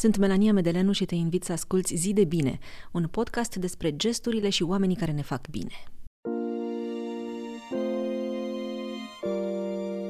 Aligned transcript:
Sunt 0.00 0.16
Melania 0.16 0.52
Medeleanu 0.52 0.92
și 0.92 1.04
te 1.04 1.14
invit 1.14 1.44
să 1.44 1.52
asculți 1.52 1.94
Zi 1.94 2.12
de 2.12 2.24
Bine, 2.24 2.58
un 2.92 3.08
podcast 3.10 3.56
despre 3.56 3.96
gesturile 3.96 4.48
și 4.48 4.62
oamenii 4.62 4.96
care 4.96 5.12
ne 5.12 5.22
fac 5.22 5.48
bine. 5.48 5.72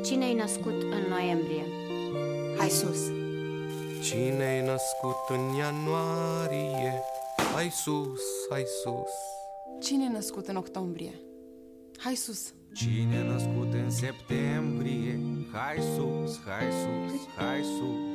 Cine-ai 0.05 0.35
născut 0.35 0.83
în 0.83 1.03
noiembrie? 1.09 1.65
Hai 2.59 2.69
sus! 2.69 3.11
Cine-ai 4.03 4.67
născut 4.67 5.17
în 5.29 5.55
ianuarie? 5.57 7.03
Hai 7.55 7.71
sus, 7.71 8.21
hai 8.51 8.65
sus! 8.83 9.13
Cine 9.81 10.05
e 10.05 10.13
născut 10.13 10.47
în 10.47 10.57
octombrie? 10.57 11.15
Hai 11.97 12.15
sus! 12.15 12.55
Cine 12.75 13.17
e 13.17 13.33
născut 13.33 13.73
în 13.73 13.91
septembrie? 13.91 15.21
Hai 15.53 15.79
sus, 15.97 16.41
hai 16.45 16.69
sus, 16.71 17.27
hai 17.37 17.63
sus! 17.63 18.10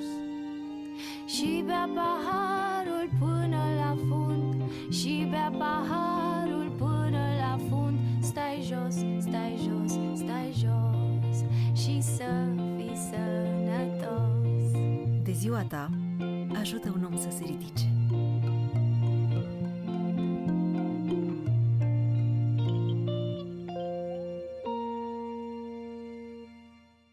Și 1.35 1.63
bea 1.65 1.89
paharul 1.95 3.09
până 3.19 3.63
la 3.77 3.97
fund 4.07 4.71
Și 4.91 5.27
bea 5.29 5.51
paharul 5.57 6.71
până 6.77 7.23
la 7.39 7.59
fund 7.69 7.97
Stai 8.21 8.61
jos, 8.61 8.95
stai 9.19 9.59
jos, 9.63 9.91
stai 10.13 10.53
jos 10.53 11.37
Și 11.81 12.01
să 12.01 12.23
fii 12.77 12.95
sănătos 12.95 14.71
De 15.23 15.31
ziua 15.31 15.63
ta, 15.63 15.89
ajută 16.59 16.93
un 16.95 17.03
om 17.03 17.17
să 17.17 17.27
se 17.29 17.43
ridice. 17.45 17.89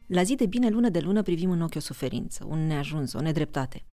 La 0.07 0.23
zi 0.23 0.35
de 0.35 0.47
bine, 0.47 0.69
lună 0.69 0.89
de 0.89 1.01
lună, 1.01 1.23
privim 1.23 1.51
în 1.51 1.61
ochi 1.61 1.77
o 1.77 1.80
suferință, 1.80 2.47
un 2.49 2.66
neajuns, 2.66 3.13
o 3.13 3.21
nedreptate. 3.21 3.85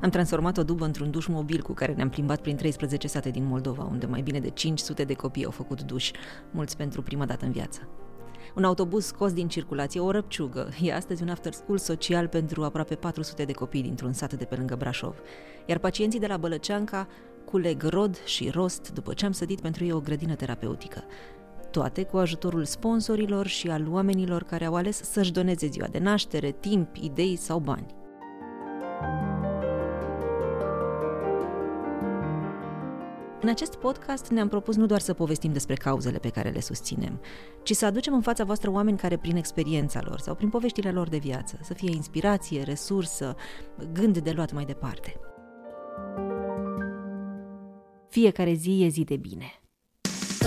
Am 0.00 0.10
transformat 0.10 0.56
o 0.58 0.62
dubă 0.62 0.84
într-un 0.84 1.10
duș 1.10 1.26
mobil 1.26 1.62
cu 1.62 1.72
care 1.72 1.92
ne-am 1.92 2.08
plimbat 2.08 2.40
prin 2.40 2.56
13 2.56 3.08
sate 3.08 3.30
din 3.30 3.44
Moldova, 3.44 3.88
unde 3.90 4.06
mai 4.06 4.20
bine 4.20 4.40
de 4.40 4.50
500 4.50 5.04
de 5.04 5.14
copii 5.14 5.44
au 5.44 5.50
făcut 5.50 5.82
duș, 5.82 6.10
mulți 6.50 6.76
pentru 6.76 7.02
prima 7.02 7.24
dată 7.24 7.44
în 7.44 7.52
viață. 7.52 7.88
Un 8.54 8.64
autobuz 8.64 9.04
scos 9.04 9.32
din 9.32 9.48
circulație, 9.48 10.00
o 10.00 10.10
răpciugă, 10.10 10.68
e 10.82 10.94
astăzi 10.94 11.22
un 11.22 11.28
after 11.28 11.52
school 11.52 11.78
social 11.78 12.28
pentru 12.28 12.64
aproape 12.64 12.94
400 12.94 13.44
de 13.44 13.52
copii 13.52 13.82
dintr-un 13.82 14.12
sat 14.12 14.34
de 14.34 14.44
pe 14.44 14.54
lângă 14.56 14.74
Brașov. 14.74 15.20
Iar 15.66 15.78
pacienții 15.78 16.20
de 16.20 16.26
la 16.26 16.36
Bălăceanca 16.36 17.08
culeg 17.44 17.82
rod 17.82 18.24
și 18.24 18.50
rost 18.50 18.92
după 18.92 19.12
ce 19.12 19.26
am 19.26 19.32
sădit 19.32 19.60
pentru 19.60 19.84
ei 19.84 19.92
o 19.92 20.00
grădină 20.00 20.34
terapeutică. 20.34 21.04
Toate 21.70 22.04
cu 22.04 22.16
ajutorul 22.16 22.64
sponsorilor 22.64 23.46
și 23.46 23.68
al 23.68 23.86
oamenilor 23.90 24.42
care 24.42 24.64
au 24.64 24.74
ales 24.74 25.02
să-și 25.02 25.32
doneze 25.32 25.66
ziua 25.66 25.86
de 25.86 25.98
naștere, 25.98 26.50
timp, 26.50 26.96
idei 26.96 27.36
sau 27.36 27.58
bani. 27.58 27.94
În 33.46 33.52
acest 33.52 33.74
podcast 33.74 34.28
ne-am 34.28 34.48
propus 34.48 34.76
nu 34.76 34.86
doar 34.86 35.00
să 35.00 35.12
povestim 35.12 35.52
despre 35.52 35.74
cauzele 35.74 36.18
pe 36.18 36.28
care 36.28 36.48
le 36.48 36.60
susținem, 36.60 37.20
ci 37.62 37.72
să 37.72 37.86
aducem 37.86 38.14
în 38.14 38.20
fața 38.20 38.44
voastră 38.44 38.70
oameni 38.70 38.98
care 38.98 39.16
prin 39.16 39.36
experiența 39.36 40.00
lor 40.04 40.20
sau 40.20 40.34
prin 40.34 40.48
poveștile 40.48 40.90
lor 40.90 41.08
de 41.08 41.16
viață 41.16 41.58
să 41.62 41.74
fie 41.74 41.90
inspirație, 41.90 42.62
resursă, 42.62 43.36
gând 43.92 44.18
de 44.18 44.30
luat 44.30 44.52
mai 44.52 44.64
departe. 44.64 45.20
Fiecare 48.08 48.52
zi 48.52 48.82
e 48.84 48.88
zi 48.88 49.04
de 49.04 49.16
bine. 49.16 49.48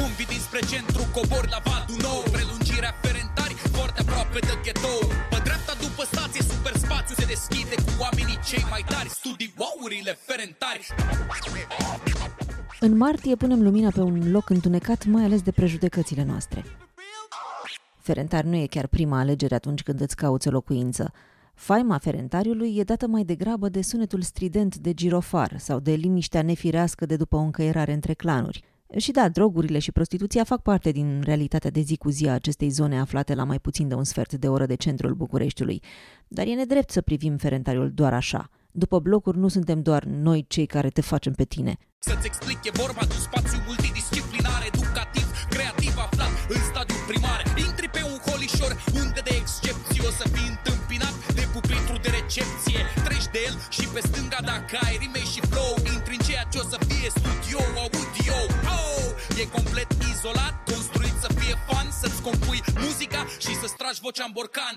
Umbi 0.04 0.26
dinspre 0.26 0.60
centru, 0.72 1.02
cobor 1.14 1.46
la 1.54 1.60
Vadul 1.68 1.98
Nou 2.02 2.20
Prelungirea 2.32 2.94
Ferentari, 3.02 3.54
foarte 3.54 4.00
aproape 4.02 4.40
de 4.40 4.56
ghetou 4.64 5.02
Pe 5.30 5.38
dreapta 5.44 5.74
după 5.86 6.04
stație, 6.12 6.42
super 6.54 6.76
spațiu 6.86 7.16
se 7.20 7.26
deschide 7.34 7.76
Cu 7.86 7.92
oamenii 8.06 8.40
cei 8.50 8.66
mai 8.74 8.84
tari, 8.92 9.10
studiourile 9.20 10.14
Ferentari 10.28 10.84
În 12.82 12.98
martie 12.98 13.36
punem 13.36 13.62
lumina 13.64 13.90
pe 13.90 14.02
un 14.02 14.32
loc 14.32 14.50
întunecat, 14.50 15.06
mai 15.06 15.24
ales 15.24 15.42
de 15.42 15.52
prejudecățile 15.52 16.24
noastre. 16.24 16.64
Ferentar 17.98 18.44
nu 18.44 18.56
e 18.56 18.66
chiar 18.66 18.88
prima 18.88 19.20
alegere 19.20 19.56
atunci 19.56 19.84
când 19.84 20.02
îți 20.02 20.16
cauți 20.16 20.48
o 20.48 20.52
locuință. 20.52 21.12
Faima 21.54 21.98
ferentariului 21.98 22.78
e 22.78 22.84
dată 22.84 23.08
mai 23.08 23.24
degrabă 23.24 23.70
de 23.70 23.82
sunetul 23.82 24.22
strident 24.22 24.78
de 24.78 24.94
girofar 24.94 25.58
sau 25.58 25.80
de 25.80 25.92
liniștea 25.92 26.42
nefirească 26.42 27.06
de 27.06 27.16
după 27.16 27.36
o 27.36 27.40
încăierare 27.40 27.94
între 27.94 28.14
clanuri. 28.14 28.64
Și 28.98 29.12
da, 29.12 29.30
drogurile 29.30 29.80
și 29.80 29.92
prostituția 29.92 30.44
fac 30.44 30.62
parte 30.62 30.92
din 30.92 31.22
realitatea 31.24 31.70
de 31.70 31.80
zi 31.80 31.98
cu 31.98 32.10
zi 32.10 32.28
a 32.28 32.34
acestei 32.34 32.70
zone 32.70 33.00
aflate 33.00 33.36
la 33.36 33.44
mai 33.44 33.60
puțin 33.60 33.88
de 33.88 33.96
un 33.96 34.04
sfert 34.04 34.34
de 34.34 34.48
oră 34.48 34.66
de 34.66 34.76
centrul 34.76 35.14
Bucureștiului. 35.14 35.82
Dar 36.28 36.48
e 36.48 36.54
nedrept 36.54 36.92
să 36.92 37.02
privim 37.02 37.38
ferentariul 37.38 37.92
doar 37.92 38.14
așa. 38.14 38.50
După 38.72 39.00
blocuri 39.00 39.38
nu 39.38 39.48
suntem 39.48 39.82
doar 39.82 40.04
noi 40.04 40.46
cei 40.48 40.66
care 40.66 40.90
te 40.90 41.02
facem 41.02 41.34
pe 41.34 41.44
tine. 41.44 41.74
Să-ți 42.08 42.26
explic, 42.32 42.60
e 42.70 42.72
vorba 42.84 43.04
de 43.10 43.14
un 43.18 43.24
spațiu 43.30 43.60
multidisciplinar 43.68 44.62
Educativ, 44.72 45.28
creativ, 45.54 45.94
aflat 46.08 46.34
în 46.56 46.62
stadiul 46.70 47.04
primar 47.10 47.40
Intri 47.66 47.88
pe 47.96 48.02
un 48.12 48.18
holișor 48.26 48.72
unde 49.02 49.22
de 49.28 49.34
excepție 49.42 50.02
O 50.10 50.12
să 50.20 50.26
fii 50.34 50.50
întâmpinat 50.54 51.16
de 51.38 51.44
pupitru 51.54 51.96
de 52.04 52.10
recepție 52.20 52.80
Treci 53.06 53.32
de 53.34 53.40
el 53.48 53.56
și 53.78 53.86
pe 53.94 54.02
stânga 54.08 54.40
dacă 54.52 54.76
ai 54.88 54.96
rime 55.04 55.24
și 55.32 55.40
flow 55.52 55.74
Intri 55.94 56.16
în 56.18 56.24
ceea 56.28 56.46
ce 56.52 56.58
o 56.64 56.66
să 56.74 56.78
fie 56.88 57.08
studio 57.18 57.60
audio 57.84 58.38
oh! 58.78 59.08
E 59.42 59.44
complet 59.58 59.90
izolat, 60.12 60.54
construit 60.72 61.18
să 61.24 61.30
fie 61.40 61.56
fan 61.68 61.88
Să-ți 62.02 62.22
compui 62.28 62.60
muzica 62.84 63.22
și 63.44 63.52
să-ți 63.62 63.78
tragi 63.80 64.04
vocea 64.06 64.26
în 64.28 64.34
borcan 64.38 64.76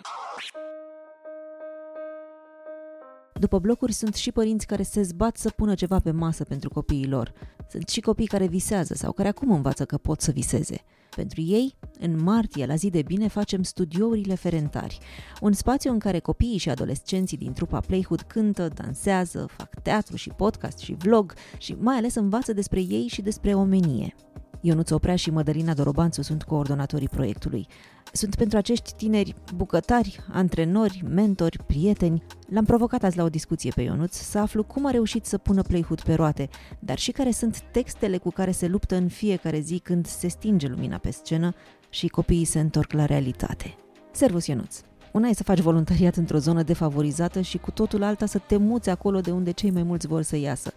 După 3.42 3.58
blocuri 3.58 3.92
sunt 3.92 4.14
și 4.14 4.32
părinți 4.32 4.66
care 4.66 4.82
se 4.82 5.02
zbat 5.02 5.36
să 5.36 5.50
pună 5.50 5.74
ceva 5.74 5.98
pe 5.98 6.10
masă 6.10 6.44
pentru 6.44 6.68
copiii 6.68 7.08
lor. 7.08 7.32
Sunt 7.70 7.88
și 7.88 8.00
copii 8.00 8.26
care 8.26 8.46
visează 8.46 8.94
sau 8.94 9.12
care 9.12 9.28
acum 9.28 9.50
învață 9.50 9.84
că 9.84 9.96
pot 9.98 10.20
să 10.20 10.30
viseze. 10.30 10.80
Pentru 11.16 11.40
ei, 11.40 11.76
în 12.00 12.22
martie, 12.22 12.66
la 12.66 12.74
zi 12.74 12.90
de 12.90 13.02
bine, 13.02 13.28
facem 13.28 13.62
studiourile 13.62 14.34
ferentari, 14.34 14.98
un 15.40 15.52
spațiu 15.52 15.92
în 15.92 15.98
care 15.98 16.18
copiii 16.18 16.58
și 16.58 16.70
adolescenții 16.70 17.36
din 17.36 17.52
trupa 17.52 17.80
Playhood 17.80 18.20
cântă, 18.20 18.68
dansează, 18.74 19.46
fac 19.56 19.82
teatru 19.82 20.16
și 20.16 20.28
podcast 20.28 20.78
și 20.78 20.94
vlog 20.98 21.34
și 21.58 21.76
mai 21.78 21.96
ales 21.96 22.14
învață 22.14 22.52
despre 22.52 22.80
ei 22.80 23.06
și 23.06 23.22
despre 23.22 23.54
omenie. 23.54 24.14
Ionuț 24.60 24.90
Oprea 24.90 25.16
și 25.16 25.30
Mădălina 25.30 25.74
Dorobanțu 25.74 26.22
sunt 26.22 26.42
coordonatorii 26.42 27.08
proiectului. 27.08 27.66
Sunt 28.14 28.34
pentru 28.34 28.58
acești 28.58 28.94
tineri 28.96 29.34
bucătari, 29.54 30.18
antrenori, 30.32 31.02
mentori, 31.08 31.58
prieteni. 31.66 32.22
L-am 32.48 32.64
provocat 32.64 33.02
azi 33.02 33.16
la 33.16 33.24
o 33.24 33.28
discuție 33.28 33.72
pe 33.74 33.82
Ionuț 33.82 34.14
să 34.14 34.38
aflu 34.38 34.64
cum 34.64 34.86
a 34.86 34.90
reușit 34.90 35.24
să 35.24 35.38
pună 35.38 35.62
Playhood 35.62 36.00
pe 36.00 36.14
roate, 36.14 36.48
dar 36.78 36.98
și 36.98 37.10
care 37.10 37.30
sunt 37.30 37.60
textele 37.60 38.16
cu 38.16 38.30
care 38.30 38.50
se 38.50 38.66
luptă 38.66 38.94
în 38.94 39.08
fiecare 39.08 39.60
zi 39.60 39.78
când 39.78 40.06
se 40.06 40.28
stinge 40.28 40.66
lumina 40.66 40.96
pe 40.96 41.10
scenă 41.10 41.54
și 41.90 42.08
copiii 42.08 42.44
se 42.44 42.60
întorc 42.60 42.92
la 42.92 43.04
realitate. 43.04 43.74
Servus 44.10 44.46
Ionuț! 44.46 44.80
Una 45.12 45.28
e 45.28 45.34
să 45.34 45.42
faci 45.42 45.60
voluntariat 45.60 46.16
într-o 46.16 46.38
zonă 46.38 46.62
defavorizată 46.62 47.40
și 47.40 47.58
cu 47.58 47.70
totul 47.70 48.02
alta 48.02 48.26
să 48.26 48.38
te 48.38 48.56
muți 48.56 48.90
acolo 48.90 49.20
de 49.20 49.30
unde 49.30 49.50
cei 49.50 49.70
mai 49.70 49.82
mulți 49.82 50.06
vor 50.06 50.22
să 50.22 50.36
iasă. 50.36 50.72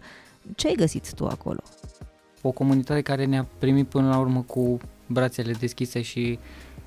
Ce 0.54 0.66
ai 0.66 0.74
găsit 0.74 1.12
tu 1.14 1.26
acolo? 1.26 1.62
o 2.46 2.50
comunitate 2.50 3.00
care 3.00 3.24
ne-a 3.24 3.46
primit 3.58 3.88
până 3.88 4.08
la 4.08 4.18
urmă 4.18 4.42
cu 4.42 4.78
brațele 5.06 5.52
deschise 5.52 6.02
și 6.02 6.38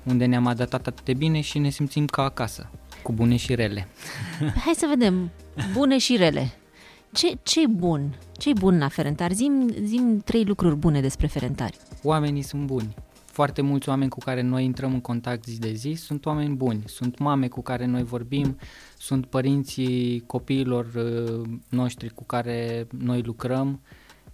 unde 0.02 0.24
ne-am 0.24 0.46
adaptat 0.46 0.86
atât 0.86 1.04
de 1.04 1.14
bine 1.14 1.40
și 1.40 1.58
ne 1.58 1.68
simțim 1.68 2.06
ca 2.06 2.22
acasă, 2.22 2.70
cu 3.02 3.12
bune 3.12 3.36
și 3.36 3.54
rele. 3.54 3.88
Hai 4.64 4.74
să 4.76 4.86
vedem, 4.88 5.30
bune 5.72 5.98
și 5.98 6.16
rele. 6.16 6.52
Ce, 7.12 7.38
ce 7.42 7.66
bun? 7.66 8.14
ce 8.40 8.52
bun 8.52 8.78
la 8.78 8.88
Ferentari? 8.88 9.34
Zim, 9.34 9.68
zim 9.84 10.18
trei 10.24 10.44
lucruri 10.44 10.76
bune 10.76 11.00
despre 11.00 11.26
Ferentari. 11.26 11.76
Oamenii 12.02 12.42
sunt 12.42 12.66
buni. 12.66 12.94
Foarte 13.24 13.62
mulți 13.62 13.88
oameni 13.88 14.10
cu 14.10 14.18
care 14.18 14.40
noi 14.40 14.64
intrăm 14.64 14.92
în 14.92 15.00
contact 15.00 15.44
zi 15.44 15.58
de 15.58 15.72
zi 15.72 15.92
sunt 15.92 16.26
oameni 16.26 16.54
buni. 16.54 16.82
Sunt 16.86 17.18
mame 17.18 17.48
cu 17.48 17.62
care 17.62 17.86
noi 17.86 18.02
vorbim, 18.02 18.58
sunt 18.98 19.26
părinții 19.26 20.22
copiilor 20.26 20.86
uh, 20.94 21.48
noștri 21.68 22.08
cu 22.08 22.24
care 22.24 22.86
noi 22.98 23.22
lucrăm 23.22 23.80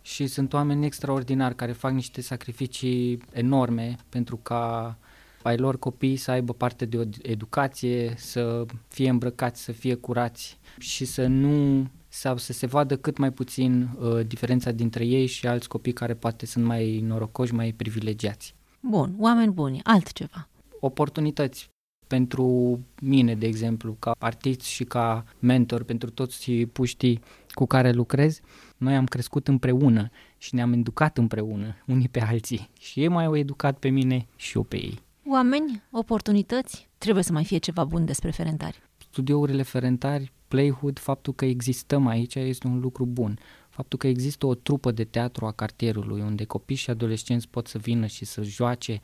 și 0.03 0.27
sunt 0.27 0.53
oameni 0.53 0.87
extraordinari 0.87 1.55
care 1.55 1.73
fac 1.73 1.93
niște 1.93 2.21
sacrificii 2.21 3.23
enorme 3.33 3.97
pentru 4.09 4.37
ca 4.37 4.99
ai 5.47 5.57
lor 5.57 5.79
copii 5.79 6.17
să 6.17 6.31
aibă 6.31 6.53
parte 6.53 6.85
de 6.85 6.97
o 6.97 7.03
educație, 7.23 8.15
să 8.17 8.65
fie 8.89 9.09
îmbrăcați, 9.09 9.63
să 9.63 9.73
fie 9.73 9.95
curați 9.95 10.59
și 10.79 11.05
să 11.05 11.27
nu 11.27 11.87
sau 12.09 12.37
să 12.37 12.53
se 12.53 12.67
vadă 12.67 12.97
cât 12.97 13.17
mai 13.17 13.31
puțin 13.31 13.89
uh, 13.99 14.27
diferența 14.27 14.71
dintre 14.71 15.05
ei 15.05 15.27
și 15.27 15.47
alți 15.47 15.69
copii 15.69 15.93
care 15.93 16.15
poate 16.15 16.47
sunt 16.47 16.65
mai 16.65 17.01
norocoși, 17.01 17.55
mai 17.55 17.73
privilegiați. 17.73 18.55
Bun, 18.81 19.15
oameni 19.19 19.53
buni, 19.53 19.81
altceva. 19.83 20.49
Oportunități 20.81 21.69
pentru 22.07 22.79
mine, 23.01 23.35
de 23.35 23.47
exemplu, 23.47 23.97
ca 23.99 24.15
artist 24.19 24.61
și 24.61 24.85
ca 24.85 25.25
mentor 25.39 25.83
pentru 25.83 26.11
toți 26.11 26.53
puștii 26.53 27.21
cu 27.49 27.67
care 27.67 27.93
lucrez, 27.93 28.41
noi 28.77 28.97
am 28.97 29.05
crescut 29.05 29.49
împreună 29.49 30.11
și 30.39 30.55
ne-am 30.55 30.73
educat 30.73 31.19
împreună, 31.19 31.77
unii 31.87 32.09
pe 32.09 32.21
alții. 32.21 32.71
Și 32.79 33.01
ei 33.01 33.09
mai 33.09 33.25
au 33.25 33.37
educat 33.37 33.79
pe 33.79 33.89
mine 33.89 34.27
și 34.37 34.57
eu 34.57 34.63
pe 34.63 34.77
ei. 34.77 35.05
Oameni, 35.29 35.83
oportunități, 35.91 36.89
trebuie 36.99 37.25
să 37.25 37.33
mai 37.33 37.45
fie 37.45 37.59
ceva 37.59 37.85
bun 37.85 38.05
despre 38.05 38.31
ferentari. 38.31 38.83
studiourile 39.11 39.63
Ferentari, 39.63 40.33
Playhood, 40.49 40.99
faptul 40.99 41.33
că 41.33 41.45
existăm 41.45 42.07
aici 42.07 42.35
este 42.35 42.67
un 42.67 42.81
lucru 42.81 43.07
bun. 43.07 43.39
Faptul 43.69 43.99
că 43.99 44.07
există 44.07 44.47
o 44.47 44.55
trupă 44.55 44.91
de 44.91 45.05
teatru 45.05 45.47
a 45.47 45.53
cartierului 45.53 46.21
unde 46.21 46.45
copii 46.45 46.77
și 46.77 46.91
adolescenți 46.91 47.49
pot 47.49 47.67
să 47.67 47.79
vină 47.79 48.07
și 48.07 48.25
să 48.25 48.43
joace 48.43 49.01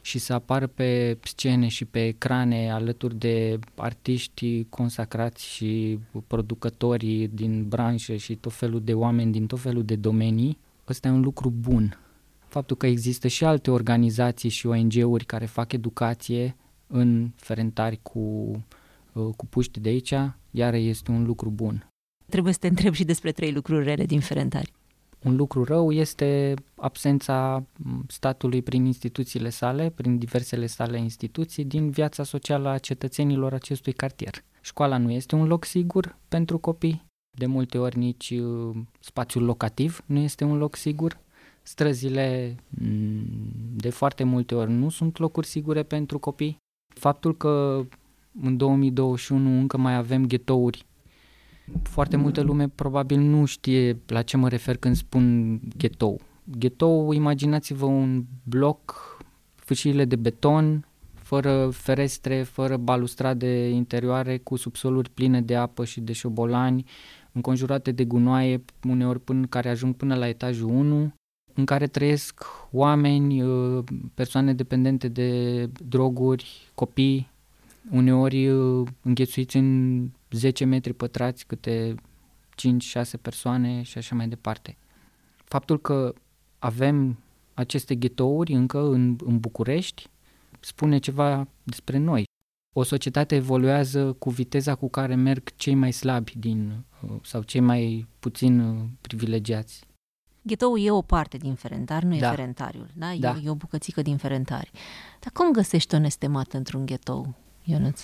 și 0.00 0.18
să 0.18 0.32
apară 0.32 0.66
pe 0.66 1.18
scene 1.22 1.68
și 1.68 1.84
pe 1.84 2.06
ecrane 2.06 2.70
alături 2.70 3.14
de 3.18 3.58
artiști 3.74 4.64
consacrați 4.68 5.46
și 5.46 5.98
producătorii 6.26 7.28
din 7.28 7.68
branșă 7.68 8.16
și 8.16 8.34
tot 8.34 8.52
felul 8.52 8.82
de 8.82 8.94
oameni 8.94 9.32
din 9.32 9.46
tot 9.46 9.60
felul 9.60 9.84
de 9.84 9.96
domenii, 9.96 10.58
ăsta 10.88 11.08
e 11.08 11.10
un 11.10 11.20
lucru 11.20 11.50
bun. 11.50 11.98
Faptul 12.48 12.76
că 12.76 12.86
există 12.86 13.28
și 13.28 13.44
alte 13.44 13.70
organizații 13.70 14.48
și 14.48 14.66
ONG-uri 14.66 15.24
care 15.24 15.46
fac 15.46 15.72
educație 15.72 16.56
în 16.86 17.30
ferentari 17.36 17.98
cu, 18.02 18.18
uh, 19.12 19.34
cu 19.36 19.46
puști 19.46 19.80
de 19.80 19.88
aici, 19.88 20.14
iar 20.50 20.74
este 20.74 21.10
un 21.10 21.24
lucru 21.24 21.50
bun. 21.50 21.88
Trebuie 22.26 22.52
să 22.52 22.58
te 22.58 22.66
întreb 22.66 22.94
și 22.94 23.04
despre 23.04 23.32
trei 23.32 23.52
lucruri 23.52 23.84
rele 23.84 24.04
din 24.04 24.20
ferentari. 24.20 24.72
Un 25.24 25.36
lucru 25.36 25.64
rău 25.64 25.92
este 25.92 26.54
absența 26.74 27.64
statului 28.06 28.62
prin 28.62 28.84
instituțiile 28.84 29.50
sale, 29.50 29.90
prin 29.90 30.18
diversele 30.18 30.66
sale 30.66 30.98
instituții, 30.98 31.64
din 31.64 31.90
viața 31.90 32.22
socială 32.22 32.68
a 32.68 32.78
cetățenilor 32.78 33.52
acestui 33.52 33.92
cartier. 33.92 34.44
Școala 34.60 34.96
nu 34.96 35.10
este 35.10 35.34
un 35.34 35.46
loc 35.46 35.64
sigur 35.64 36.16
pentru 36.28 36.58
copii, 36.58 37.04
de 37.38 37.46
multe 37.46 37.78
ori 37.78 37.98
nici 37.98 38.30
uh, 38.30 38.76
spațiul 39.00 39.44
locativ 39.44 40.02
nu 40.06 40.18
este 40.18 40.44
un 40.44 40.56
loc 40.56 40.76
sigur. 40.76 41.18
Străzile 41.68 42.56
de 43.76 43.90
foarte 43.90 44.24
multe 44.24 44.54
ori 44.54 44.70
nu 44.70 44.88
sunt 44.88 45.18
locuri 45.18 45.46
sigure 45.46 45.82
pentru 45.82 46.18
copii. 46.18 46.56
Faptul 46.94 47.36
că 47.36 47.84
în 48.42 48.56
2021 48.56 49.58
încă 49.58 49.76
mai 49.76 49.94
avem 49.96 50.26
ghetouri 50.26 50.86
foarte 51.82 52.16
multă 52.16 52.40
lume 52.40 52.68
probabil 52.68 53.18
nu 53.18 53.44
știe 53.44 54.00
la 54.06 54.22
ce 54.22 54.36
mă 54.36 54.48
refer 54.48 54.76
când 54.76 54.96
spun 54.96 55.60
ghetou. 55.76 56.20
Ghetou, 56.44 57.12
imaginați-vă 57.12 57.84
un 57.84 58.24
bloc, 58.42 59.16
fâșiile 59.54 60.04
de 60.04 60.16
beton, 60.16 60.86
fără 61.14 61.70
ferestre, 61.72 62.42
fără 62.42 62.76
balustrade 62.76 63.68
interioare, 63.68 64.38
cu 64.38 64.56
subsoluri 64.56 65.10
pline 65.10 65.40
de 65.40 65.56
apă 65.56 65.84
și 65.84 66.00
de 66.00 66.12
șobolani, 66.12 66.84
înconjurate 67.32 67.92
de 67.92 68.04
gunoaie, 68.04 68.64
uneori 68.88 69.20
până, 69.20 69.46
care 69.46 69.68
ajung 69.68 69.94
până 69.94 70.14
la 70.14 70.28
etajul 70.28 70.68
1, 70.68 71.12
în 71.58 71.64
care 71.64 71.86
trăiesc 71.86 72.44
oameni, 72.70 73.42
uh, 73.42 73.84
persoane 74.14 74.54
dependente 74.54 75.08
de 75.08 75.66
droguri, 75.66 76.70
copii, 76.74 77.30
uneori 77.90 78.48
uh, 78.48 78.88
înghețuiți 79.02 79.56
în 79.56 80.10
10 80.30 80.64
metri 80.64 80.92
pătrați, 80.92 81.46
câte 81.46 81.94
5-6 82.94 83.02
persoane 83.22 83.82
și 83.82 83.98
așa 83.98 84.14
mai 84.14 84.28
departe. 84.28 84.76
Faptul 85.44 85.80
că 85.80 86.14
avem 86.58 87.18
aceste 87.54 87.94
ghetouri 87.94 88.52
încă 88.52 88.78
în, 88.78 89.16
în 89.24 89.38
București 89.38 90.08
spune 90.60 90.98
ceva 90.98 91.48
despre 91.62 91.98
noi. 91.98 92.24
O 92.76 92.82
societate 92.82 93.34
evoluează 93.34 94.12
cu 94.12 94.30
viteza 94.30 94.74
cu 94.74 94.88
care 94.88 95.14
merg 95.14 95.54
cei 95.56 95.74
mai 95.74 95.92
slabi 95.92 96.32
din, 96.36 96.84
uh, 97.02 97.10
sau 97.22 97.42
cei 97.42 97.60
mai 97.60 98.06
puțin 98.20 98.60
uh, 98.60 98.84
privilegiați. 99.00 99.87
Ghetoul 100.42 100.80
e 100.80 100.90
o 100.90 101.02
parte 101.02 101.36
din 101.36 101.54
Ferentar, 101.54 102.02
nu 102.02 102.18
Da. 102.18 102.26
e 102.26 102.30
Ferentariul, 102.30 102.88
da? 102.94 103.14
Da. 103.18 103.30
E, 103.30 103.40
e 103.44 103.50
o 103.50 103.54
bucățică 103.54 104.02
din 104.02 104.16
Ferentari. 104.16 104.70
Dar 105.20 105.32
cum 105.32 105.52
găsești 105.52 105.94
o 105.94 105.98
nestemată 105.98 106.56
într-un 106.56 106.86
ghetou, 106.86 107.34
Ionuț? 107.64 108.02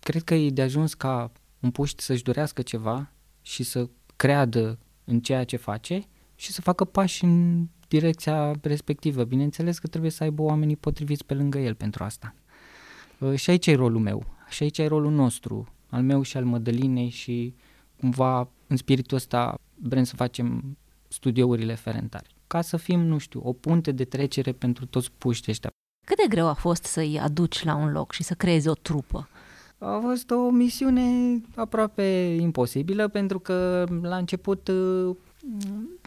Cred 0.00 0.22
că 0.22 0.34
e 0.34 0.50
de 0.50 0.62
ajuns 0.62 0.94
ca 0.94 1.32
un 1.60 1.70
puști 1.70 2.02
să-și 2.02 2.22
dorească 2.22 2.62
ceva 2.62 3.12
și 3.42 3.62
să 3.62 3.88
creadă 4.16 4.78
în 5.04 5.20
ceea 5.20 5.44
ce 5.44 5.56
face 5.56 6.02
și 6.34 6.52
să 6.52 6.60
facă 6.60 6.84
pași 6.84 7.24
în 7.24 7.66
direcția 7.88 8.52
respectivă. 8.62 9.24
Bineînțeles 9.24 9.78
că 9.78 9.86
trebuie 9.86 10.10
să 10.10 10.22
aibă 10.22 10.42
oamenii 10.42 10.76
potriviți 10.76 11.24
pe 11.24 11.34
lângă 11.34 11.58
el 11.58 11.74
pentru 11.74 12.04
asta. 12.04 12.34
Uh, 13.18 13.34
Și 13.34 13.50
aici 13.50 13.66
e 13.66 13.74
rolul 13.74 14.00
meu, 14.00 14.24
și 14.48 14.62
aici 14.62 14.78
e 14.78 14.86
rolul 14.86 15.12
nostru, 15.12 15.72
al 15.90 16.02
meu 16.02 16.22
și 16.22 16.36
al 16.36 16.44
Mădălinei 16.44 17.08
și 17.08 17.54
cumva 18.00 18.48
în 18.66 18.76
spiritul 18.76 19.16
ăsta 19.16 19.58
vrem 19.74 20.04
să 20.04 20.16
facem 20.16 20.76
studiourile 21.08 21.74
ferentari. 21.74 22.36
Ca 22.46 22.60
să 22.60 22.76
fim, 22.76 23.00
nu 23.00 23.18
știu, 23.18 23.40
o 23.44 23.52
punte 23.52 23.92
de 23.92 24.04
trecere 24.04 24.52
pentru 24.52 24.86
toți 24.86 25.10
puștii 25.18 25.52
ăștia. 25.52 25.70
Cât 26.06 26.16
de 26.16 26.26
greu 26.28 26.46
a 26.46 26.52
fost 26.52 26.84
să-i 26.84 27.18
aduci 27.18 27.64
la 27.64 27.74
un 27.74 27.92
loc 27.92 28.12
și 28.12 28.22
să 28.22 28.34
creezi 28.34 28.68
o 28.68 28.72
trupă? 28.72 29.28
A 29.78 29.98
fost 30.02 30.30
o 30.30 30.50
misiune 30.50 31.02
aproape 31.54 32.36
imposibilă 32.40 33.08
pentru 33.08 33.38
că 33.38 33.86
la 34.02 34.16
început, 34.16 34.68
uh, 34.68 35.16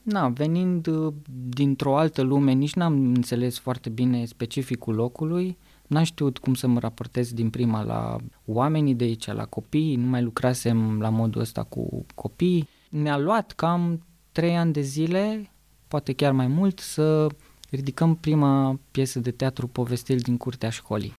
na, 0.03 0.29
venind 0.29 0.87
uh, 0.87 1.13
dintr-o 1.49 1.97
altă 1.97 2.21
lume, 2.21 2.51
nici 2.51 2.73
n-am 2.73 2.93
înțeles 2.93 3.59
foarte 3.59 3.89
bine 3.89 4.25
specificul 4.25 4.95
locului, 4.95 5.57
n-am 5.87 6.03
știut 6.03 6.37
cum 6.37 6.53
să 6.53 6.67
mă 6.67 6.79
raportez 6.79 7.33
din 7.33 7.49
prima 7.49 7.83
la 7.83 8.17
oamenii 8.45 8.95
de 8.95 9.03
aici, 9.03 9.25
la 9.25 9.45
copii, 9.45 9.95
nu 9.95 10.07
mai 10.07 10.21
lucrasem 10.21 10.99
la 10.99 11.09
modul 11.09 11.41
ăsta 11.41 11.63
cu 11.63 12.05
copii. 12.15 12.67
Ne-a 12.89 13.17
luat 13.17 13.51
cam 13.51 14.01
trei 14.31 14.57
ani 14.57 14.73
de 14.73 14.81
zile, 14.81 15.51
poate 15.87 16.13
chiar 16.13 16.31
mai 16.31 16.47
mult, 16.47 16.79
să 16.79 17.27
ridicăm 17.69 18.15
prima 18.15 18.79
piesă 18.91 19.19
de 19.19 19.31
teatru 19.31 19.67
povestiri 19.67 20.21
din 20.21 20.37
curtea 20.37 20.69
școlii. 20.69 21.13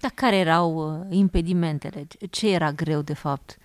Dar 0.00 0.10
care 0.14 0.36
erau 0.36 1.00
uh, 1.00 1.06
impedimentele? 1.10 2.06
Ce 2.30 2.52
era 2.52 2.72
greu, 2.72 3.02
de 3.02 3.14
fapt? 3.14 3.58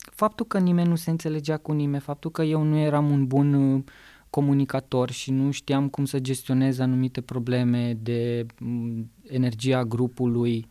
faptul 0.00 0.46
că 0.46 0.58
nimeni 0.58 0.88
nu 0.88 0.96
se 0.96 1.10
înțelegea 1.10 1.56
cu 1.56 1.72
nimeni, 1.72 2.02
faptul 2.02 2.30
că 2.30 2.42
eu 2.42 2.62
nu 2.62 2.76
eram 2.76 3.10
un 3.10 3.26
bun 3.26 3.54
uh, 3.54 3.82
comunicator 4.30 5.10
și 5.10 5.30
nu 5.30 5.50
știam 5.50 5.88
cum 5.88 6.04
să 6.04 6.18
gestionez 6.18 6.78
anumite 6.78 7.20
probleme 7.20 7.98
de 8.00 8.46
m, 8.58 9.10
energia 9.22 9.84
grupului, 9.84 10.66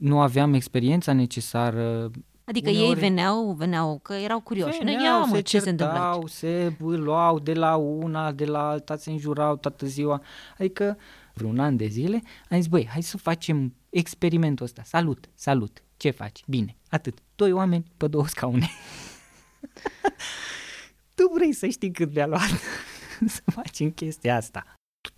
nu 0.00 0.20
aveam 0.20 0.54
experiența 0.54 1.12
necesară. 1.12 2.10
Adică 2.50 2.70
Uneori- 2.70 2.74
ei 2.74 2.94
veneau, 2.94 3.52
veneau 3.52 3.98
că 4.02 4.12
erau 4.12 4.40
curioși. 4.40 4.78
Veneau, 4.78 5.02
Ia, 5.04 5.18
mă, 5.18 5.34
se 5.34 5.40
ce 5.40 5.58
se 5.58 5.70
întâmplă 5.70 5.94
certau, 5.96 6.18
aici? 6.20 6.30
se 6.30 6.72
luau 6.78 7.38
de 7.38 7.54
la 7.54 7.76
una, 7.76 8.32
de 8.32 8.44
la 8.44 8.68
alta, 8.68 8.96
se 8.96 9.10
înjurau 9.10 9.56
toată 9.56 9.86
ziua. 9.86 10.22
Adică 10.58 10.98
vreun 11.34 11.58
an 11.58 11.76
de 11.76 11.86
zile 11.86 12.22
am 12.50 12.58
zis, 12.58 12.66
băi, 12.66 12.88
hai 12.92 13.02
să 13.02 13.16
facem 13.16 13.74
experimentul 13.90 14.64
ăsta. 14.64 14.82
Salut, 14.84 15.28
salut, 15.34 15.82
ce 15.96 16.10
faci? 16.10 16.42
Bine, 16.46 16.76
atât. 16.88 17.18
Doi 17.34 17.52
oameni 17.52 17.84
pe 17.96 18.06
două 18.06 18.26
scaune. 18.26 18.68
tu 21.14 21.30
vrei 21.34 21.52
să 21.52 21.66
știi 21.66 21.90
cât 21.90 22.14
mi-a 22.14 22.26
luat 22.26 22.50
să 23.26 23.40
facem 23.44 23.90
chestia 23.90 24.36
asta. 24.36 24.64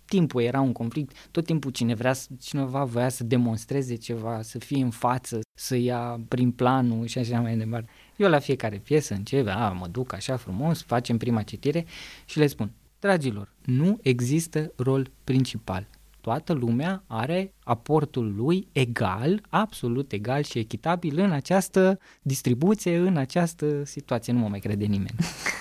Tot 0.05 0.19
timpul 0.19 0.41
era 0.41 0.61
un 0.61 0.71
conflict, 0.71 1.15
tot 1.31 1.45
timpul 1.45 1.71
cine 1.71 1.93
vrea, 1.95 2.13
să- 2.13 2.27
cineva 2.41 2.83
voia 2.83 3.09
să 3.09 3.23
demonstreze 3.23 3.95
ceva, 3.95 4.41
să 4.41 4.59
fie 4.59 4.83
în 4.83 4.89
față, 4.89 5.39
să 5.59 5.75
ia 5.75 6.19
prin 6.27 6.51
planul 6.51 7.05
și 7.05 7.17
așa 7.17 7.39
mai 7.39 7.57
departe. 7.57 7.89
Eu 8.15 8.29
la 8.29 8.39
fiecare 8.39 8.77
piesă 8.77 9.13
încep, 9.13 9.47
a, 9.47 9.69
mă 9.79 9.87
duc 9.87 10.13
așa 10.13 10.37
frumos, 10.37 10.83
facem 10.83 11.17
prima 11.17 11.41
citire 11.41 11.85
și 12.25 12.37
le 12.37 12.47
spun, 12.47 12.71
dragilor, 12.99 13.53
nu 13.65 13.99
există 14.01 14.71
rol 14.75 15.11
principal. 15.23 15.87
Toată 16.21 16.53
lumea 16.53 17.03
are 17.07 17.53
aportul 17.63 18.33
lui 18.35 18.67
egal, 18.71 19.41
absolut 19.49 20.11
egal 20.11 20.43
și 20.43 20.57
echitabil 20.59 21.19
în 21.19 21.31
această 21.31 21.99
distribuție, 22.21 22.97
în 22.97 23.17
această 23.17 23.83
situație. 23.85 24.33
Nu 24.33 24.39
mă 24.39 24.47
mai 24.47 24.59
crede 24.59 24.85
nimeni. 24.85 25.15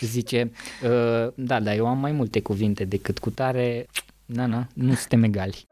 Zice, 0.00 0.50
"Uh, 0.84 1.28
da, 1.34 1.60
dar 1.60 1.76
eu 1.76 1.86
am 1.86 1.98
mai 1.98 2.12
multe 2.12 2.40
cuvinte 2.40 2.84
decât 2.84 3.18
cu 3.18 3.30
tare. 3.30 3.86
Na, 4.26 4.46
na, 4.46 4.66
nu 4.74 4.94
suntem 4.94 5.22
egali. 5.22 5.66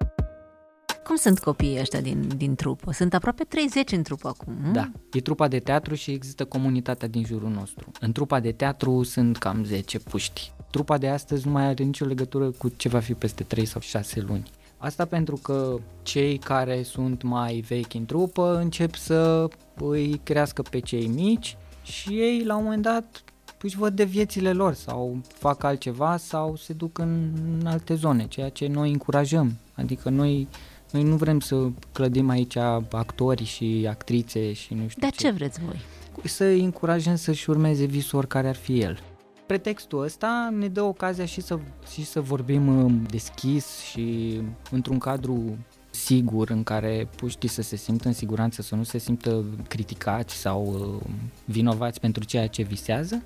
Cum 1.05 1.17
sunt 1.17 1.39
copiii 1.39 1.79
ăștia 1.81 2.01
din, 2.01 2.29
din 2.37 2.55
trupă? 2.55 2.93
Sunt 2.93 3.15
aproape 3.15 3.45
30 3.45 3.93
în 3.93 4.03
trupă 4.03 4.29
acum. 4.29 4.55
nu? 4.63 4.73
Da, 4.73 4.91
e 5.13 5.21
trupa 5.21 5.49
de 5.49 5.59
teatru 5.59 5.95
și 5.95 6.11
există 6.11 6.45
comunitatea 6.45 7.09
din 7.09 7.25
jurul 7.25 7.49
nostru. 7.51 7.91
În 8.01 8.13
trupa 8.13 8.41
de 8.41 8.53
teatru 8.53 9.03
sunt 9.03 9.37
cam 9.37 9.65
10 9.65 9.99
puști. 9.99 10.53
Trupa 10.71 10.99
de 10.99 11.09
astăzi 11.09 11.47
nu 11.47 11.53
mai 11.53 11.65
are 11.65 11.83
nicio 11.85 12.05
legătură 12.05 12.51
cu 12.51 12.69
ce 12.77 12.89
va 12.89 12.99
fi 12.99 13.15
peste 13.15 13.43
3 13.43 13.65
sau 13.65 13.81
6 13.81 14.21
luni. 14.21 14.43
Asta 14.77 15.05
pentru 15.05 15.37
că 15.37 15.77
cei 16.03 16.39
care 16.39 16.83
sunt 16.83 17.23
mai 17.23 17.65
vechi 17.69 17.95
în 17.95 18.05
trupă 18.07 18.59
încep 18.63 18.95
să 18.95 19.49
îi 19.81 20.21
crească 20.25 20.63
pe 20.63 20.79
cei 20.79 21.07
mici 21.07 21.57
și 21.83 22.09
ei 22.09 22.45
la 22.45 22.57
un 22.57 22.63
moment 22.63 22.83
dat 22.83 23.23
își 23.63 23.77
văd 23.77 23.97
de 23.97 24.05
viețile 24.05 24.53
lor 24.53 24.75
sau 24.75 25.21
fac 25.29 25.63
altceva 25.63 26.17
sau 26.17 26.57
se 26.57 26.73
duc 26.73 26.99
în, 26.99 27.33
în 27.59 27.67
alte 27.67 27.95
zone, 27.95 28.27
ceea 28.27 28.49
ce 28.49 28.67
noi 28.67 28.91
încurajăm. 28.91 29.57
Adică 29.75 30.09
noi, 30.09 30.49
noi 30.91 31.03
nu 31.03 31.17
vrem 31.17 31.41
să 31.41 31.69
clădim 31.93 32.29
aici 32.29 32.57
actori 32.91 33.45
și 33.45 33.87
actrițe 33.89 34.53
și 34.53 34.75
nu 34.75 34.89
știu 34.89 35.01
Dar 35.01 35.11
ce 35.11 35.31
vreți 35.31 35.61
voi? 35.61 35.81
să 36.25 36.45
îi 36.45 36.65
încurajăm 36.65 37.17
să-și 37.17 37.51
urmeze 37.51 37.85
visul 37.85 38.19
oricare 38.19 38.49
ar 38.49 38.57
fi 38.57 38.81
el. 38.81 38.99
Pretextul 39.47 40.03
ăsta 40.03 40.55
ne 40.59 40.69
dă 40.69 40.83
ocazia 40.83 41.25
și 41.25 41.41
să, 41.41 41.59
și 41.93 42.05
să 42.05 42.21
vorbim 42.21 42.85
uh, 42.85 42.93
deschis 43.11 43.81
și 43.81 44.41
într-un 44.71 44.99
cadru 44.99 45.57
sigur 45.91 46.51
în 46.51 46.63
care 46.63 47.09
puștii 47.17 47.49
să 47.49 47.63
se 47.63 47.77
simtă 47.77 48.09
în 48.09 48.15
siguranță, 48.15 48.63
să 48.63 48.75
nu 48.75 48.83
se 48.83 48.99
simtă 48.99 49.45
criticați 49.69 50.35
sau 50.35 50.67
uh, 50.67 51.11
vinovați 51.45 52.01
pentru 52.01 52.25
ceea 52.25 52.47
ce 52.47 52.63
visează. 52.63 53.23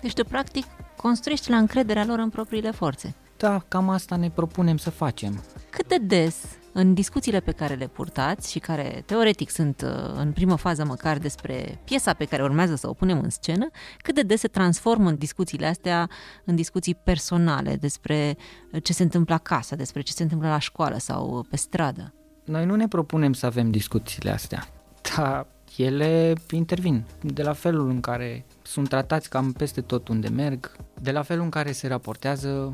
Deci 0.00 0.12
tu 0.12 0.24
practic 0.24 0.64
construiești 0.96 1.50
la 1.50 1.56
încrederea 1.56 2.04
lor 2.04 2.18
în 2.18 2.28
propriile 2.28 2.70
forțe. 2.70 3.14
Da, 3.36 3.64
cam 3.68 3.88
asta 3.88 4.16
ne 4.16 4.30
propunem 4.30 4.76
să 4.76 4.90
facem. 4.90 5.42
Cât 5.70 5.88
de 5.88 5.98
des 5.98 6.36
în 6.72 6.94
discuțiile 6.94 7.40
pe 7.40 7.52
care 7.52 7.74
le 7.74 7.86
purtați 7.86 8.50
și 8.50 8.58
care 8.58 9.02
teoretic 9.06 9.50
sunt 9.50 9.82
uh, 9.84 10.14
în 10.16 10.32
primă 10.32 10.56
fază 10.56 10.84
măcar 10.84 11.18
despre 11.18 11.80
piesa 11.84 12.12
pe 12.12 12.24
care 12.24 12.42
urmează 12.42 12.74
să 12.74 12.88
o 12.88 12.92
punem 12.92 13.20
în 13.22 13.30
scenă, 13.30 13.70
cât 13.98 14.14
de 14.14 14.22
des 14.22 14.40
se 14.40 14.48
transformă 14.48 15.08
în 15.08 15.16
discuțiile 15.16 15.66
astea 15.66 16.08
în 16.44 16.54
discuții 16.54 16.94
personale 16.94 17.76
despre 17.76 18.36
ce 18.82 18.92
se 18.92 19.02
întâmplă 19.02 19.34
acasă, 19.34 19.76
despre 19.76 20.00
ce 20.00 20.12
se 20.12 20.22
întâmplă 20.22 20.48
la 20.48 20.58
școală 20.58 20.98
sau 20.98 21.46
pe 21.50 21.56
stradă. 21.56 22.14
Noi 22.44 22.64
nu 22.64 22.74
ne 22.74 22.88
propunem 22.88 23.32
să 23.32 23.46
avem 23.46 23.70
discuțiile 23.70 24.30
astea, 24.30 24.68
dar 25.16 25.46
ele 25.82 26.32
intervin 26.50 27.04
de 27.22 27.42
la 27.42 27.52
felul 27.52 27.88
în 27.88 28.00
care 28.00 28.44
sunt 28.62 28.88
tratați 28.88 29.28
cam 29.28 29.52
peste 29.52 29.80
tot 29.80 30.08
unde 30.08 30.28
merg, 30.28 30.76
de 31.00 31.10
la 31.10 31.22
felul 31.22 31.44
în 31.44 31.50
care 31.50 31.72
se 31.72 31.88
raportează 31.88 32.72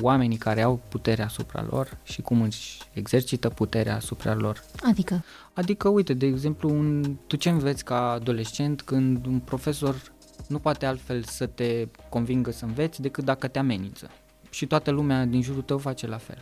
oamenii 0.00 0.36
care 0.36 0.62
au 0.62 0.80
puterea 0.88 1.24
asupra 1.24 1.66
lor 1.70 1.98
și 2.02 2.22
cum 2.22 2.42
își 2.42 2.78
exercită 2.92 3.48
puterea 3.48 3.96
asupra 3.96 4.34
lor. 4.34 4.64
Adică? 4.82 5.24
Adică, 5.52 5.88
uite, 5.88 6.14
de 6.14 6.26
exemplu, 6.26 6.70
un, 6.70 7.16
tu 7.26 7.36
ce 7.36 7.48
înveți 7.48 7.84
ca 7.84 8.10
adolescent 8.10 8.82
când 8.82 9.26
un 9.26 9.38
profesor 9.38 10.12
nu 10.48 10.58
poate 10.58 10.86
altfel 10.86 11.22
să 11.22 11.46
te 11.46 11.88
convingă 12.08 12.50
să 12.50 12.64
înveți 12.64 13.00
decât 13.00 13.24
dacă 13.24 13.48
te 13.48 13.58
amenință. 13.58 14.10
Și 14.50 14.66
toată 14.66 14.90
lumea 14.90 15.24
din 15.24 15.42
jurul 15.42 15.62
tău 15.62 15.78
face 15.78 16.06
la 16.06 16.18
fel. 16.18 16.38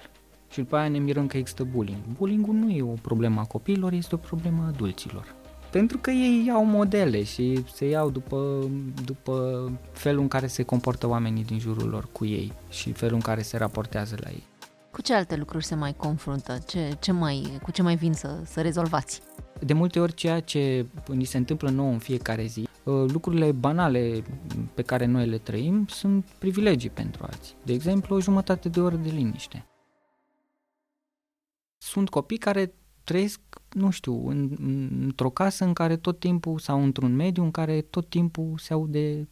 Și 0.53 0.59
după 0.59 0.77
aia 0.77 0.89
ne 0.89 0.99
mirăm 0.99 1.27
că 1.27 1.37
există 1.37 1.65
bullying. 1.65 2.01
Bullying-ul 2.17 2.55
nu 2.55 2.71
e 2.71 2.83
o 2.83 2.95
problemă 3.03 3.41
a 3.41 3.45
copiilor, 3.45 3.93
este 3.93 4.15
o 4.15 4.19
problemă 4.19 4.63
a 4.63 4.67
adulților. 4.67 5.35
Pentru 5.71 5.99
că 5.99 6.11
ei 6.11 6.45
iau 6.47 6.65
modele 6.65 7.23
și 7.23 7.65
se 7.73 7.89
iau 7.89 8.11
după, 8.11 8.71
după 9.05 9.71
felul 9.93 10.21
în 10.21 10.29
care 10.29 10.47
se 10.47 10.63
comportă 10.63 11.09
oamenii 11.09 11.45
din 11.45 11.59
jurul 11.59 11.89
lor 11.89 12.09
cu 12.13 12.25
ei 12.25 12.53
și 12.71 12.93
felul 12.93 13.15
în 13.15 13.21
care 13.21 13.43
se 13.43 13.57
raportează 13.57 14.17
la 14.21 14.31
ei. 14.31 14.43
Cu 14.91 15.03
ce 15.03 15.15
alte 15.15 15.37
lucruri 15.37 15.65
se 15.65 15.75
mai 15.75 15.95
confruntă? 15.97 16.59
Ce, 16.67 16.97
ce 17.01 17.13
mai, 17.13 17.59
cu 17.63 17.71
ce 17.71 17.83
mai 17.83 17.97
vin 17.97 18.13
să, 18.13 18.41
să 18.45 18.61
rezolvați? 18.61 19.21
De 19.61 19.73
multe 19.73 20.01
ori 20.01 20.15
ceea 20.15 20.41
ce 20.41 20.87
ni 21.07 21.25
se 21.25 21.37
întâmplă 21.37 21.71
nouă 21.71 21.91
în 21.91 21.99
fiecare 21.99 22.45
zi, 22.45 22.69
uh, 22.83 23.11
lucrurile 23.13 23.53
banale 23.53 24.23
pe 24.75 24.83
care 24.83 25.05
noi 25.05 25.27
le 25.27 25.39
trăim 25.39 25.87
sunt 25.89 26.25
privilegii 26.39 26.91
pentru 26.91 27.23
alții. 27.31 27.55
De 27.65 27.73
exemplu, 27.73 28.17
o 28.17 28.21
jumătate 28.21 28.69
de 28.69 28.81
oră 28.81 28.97
de 28.97 29.09
liniște. 29.09 29.67
Sunt 31.83 32.09
copii 32.09 32.39
care 32.39 32.75
trăiesc, 33.05 33.41
nu 33.73 33.91
știu, 33.91 34.29
în, 34.29 34.57
într-o 35.01 35.31
casă 35.31 35.65
în 35.65 35.73
care 35.73 35.97
tot 35.97 36.19
timpul, 36.19 36.59
sau 36.59 36.83
într-un 36.83 37.15
mediu 37.15 37.43
în 37.43 37.51
care 37.51 37.81
tot 37.81 38.09
timpul 38.09 38.59
se 38.59 38.73
aude 38.73 39.29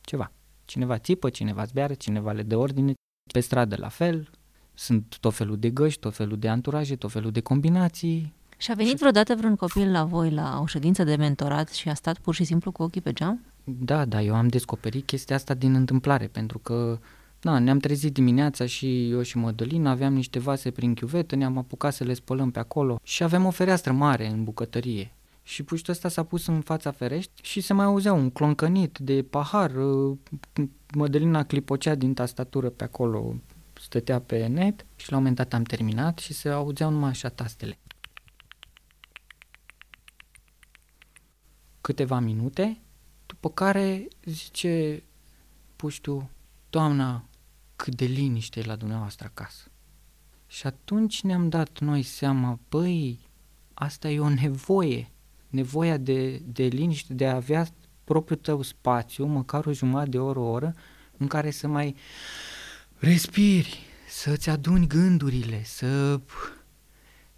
ceva. 0.00 0.32
Cineva 0.64 0.98
țipă, 0.98 1.30
cineva 1.30 1.64
zbeară, 1.64 1.94
cineva 1.94 2.32
le 2.32 2.42
dă 2.42 2.56
ordine, 2.56 2.92
pe 3.32 3.40
stradă 3.40 3.76
la 3.78 3.88
fel, 3.88 4.30
sunt 4.74 5.16
tot 5.20 5.34
felul 5.34 5.58
de 5.58 5.70
găști, 5.70 6.00
tot 6.00 6.14
felul 6.14 6.38
de 6.38 6.48
anturaje, 6.48 6.96
tot 6.96 7.10
felul 7.10 7.30
de 7.30 7.40
combinații. 7.40 8.32
Și 8.56 8.70
a 8.70 8.74
venit 8.74 8.98
vreodată 8.98 9.34
vreun 9.34 9.56
copil 9.56 9.90
la 9.90 10.04
voi 10.04 10.30
la 10.30 10.58
o 10.62 10.66
ședință 10.66 11.04
de 11.04 11.16
mentorat 11.16 11.68
și 11.68 11.88
a 11.88 11.94
stat 11.94 12.18
pur 12.18 12.34
și 12.34 12.44
simplu 12.44 12.72
cu 12.72 12.82
ochii 12.82 13.00
pe 13.00 13.12
geam? 13.12 13.44
Da, 13.64 14.04
da, 14.04 14.22
eu 14.22 14.34
am 14.34 14.48
descoperit 14.48 15.06
chestia 15.06 15.36
asta 15.36 15.54
din 15.54 15.74
întâmplare, 15.74 16.26
pentru 16.26 16.58
că 16.58 16.98
da, 17.40 17.58
ne-am 17.58 17.78
trezit 17.78 18.12
dimineața 18.12 18.66
și 18.66 19.10
eu 19.10 19.22
și 19.22 19.36
Mădălina, 19.36 19.90
aveam 19.90 20.12
niște 20.12 20.38
vase 20.38 20.70
prin 20.70 20.94
chiuvetă, 20.94 21.34
ne-am 21.34 21.58
apucat 21.58 21.94
să 21.94 22.04
le 22.04 22.14
spălăm 22.14 22.50
pe 22.50 22.58
acolo 22.58 23.00
și 23.02 23.22
aveam 23.22 23.44
o 23.44 23.50
fereastră 23.50 23.92
mare 23.92 24.26
în 24.26 24.44
bucătărie. 24.44 25.14
Și 25.42 25.62
puștul 25.62 25.92
ăsta 25.92 26.08
s-a 26.08 26.22
pus 26.22 26.46
în 26.46 26.60
fața 26.60 26.90
ferești 26.90 27.32
și 27.42 27.60
se 27.60 27.72
mai 27.72 27.84
auzea 27.84 28.12
un 28.12 28.30
cloncănit 28.30 28.98
de 28.98 29.22
pahar. 29.22 29.74
Uh, 29.74 30.18
Mădălina 30.94 31.44
clipocea 31.44 31.94
din 31.94 32.14
tastatură 32.14 32.68
pe 32.68 32.84
acolo, 32.84 33.34
stătea 33.80 34.20
pe 34.20 34.46
net 34.46 34.86
și 34.96 35.10
la 35.10 35.16
un 35.16 35.22
moment 35.22 35.36
dat 35.36 35.52
am 35.52 35.62
terminat 35.62 36.18
și 36.18 36.32
se 36.32 36.48
auzeau 36.48 36.90
numai 36.90 37.10
așa 37.10 37.28
tastele. 37.28 37.78
Câteva 41.80 42.18
minute, 42.18 42.80
după 43.26 43.50
care 43.50 44.08
zice 44.24 45.02
puștul, 45.76 46.28
Doamna, 46.70 47.24
cât 47.82 47.94
de 47.94 48.04
liniște 48.04 48.60
e 48.60 48.64
la 48.64 48.76
dumneavoastră 48.76 49.26
acasă. 49.26 49.70
Și 50.46 50.66
atunci 50.66 51.22
ne-am 51.22 51.48
dat 51.48 51.78
noi 51.78 52.02
seama, 52.02 52.58
băi, 52.68 53.18
asta 53.74 54.08
e 54.08 54.20
o 54.20 54.28
nevoie, 54.28 55.10
nevoia 55.48 55.96
de, 55.96 56.42
de 56.44 56.64
liniște, 56.64 57.14
de 57.14 57.26
a 57.26 57.34
avea 57.34 57.66
propriul 58.04 58.38
tău 58.38 58.62
spațiu, 58.62 59.26
măcar 59.26 59.66
o 59.66 59.72
jumătate 59.72 60.10
de 60.10 60.18
oră, 60.18 60.38
o 60.38 60.50
oră, 60.50 60.74
în 61.16 61.26
care 61.26 61.50
să 61.50 61.66
mai 61.66 61.96
respiri, 62.98 63.78
să-ți 64.08 64.50
aduni 64.50 64.86
gândurile, 64.86 65.62
să 65.64 66.20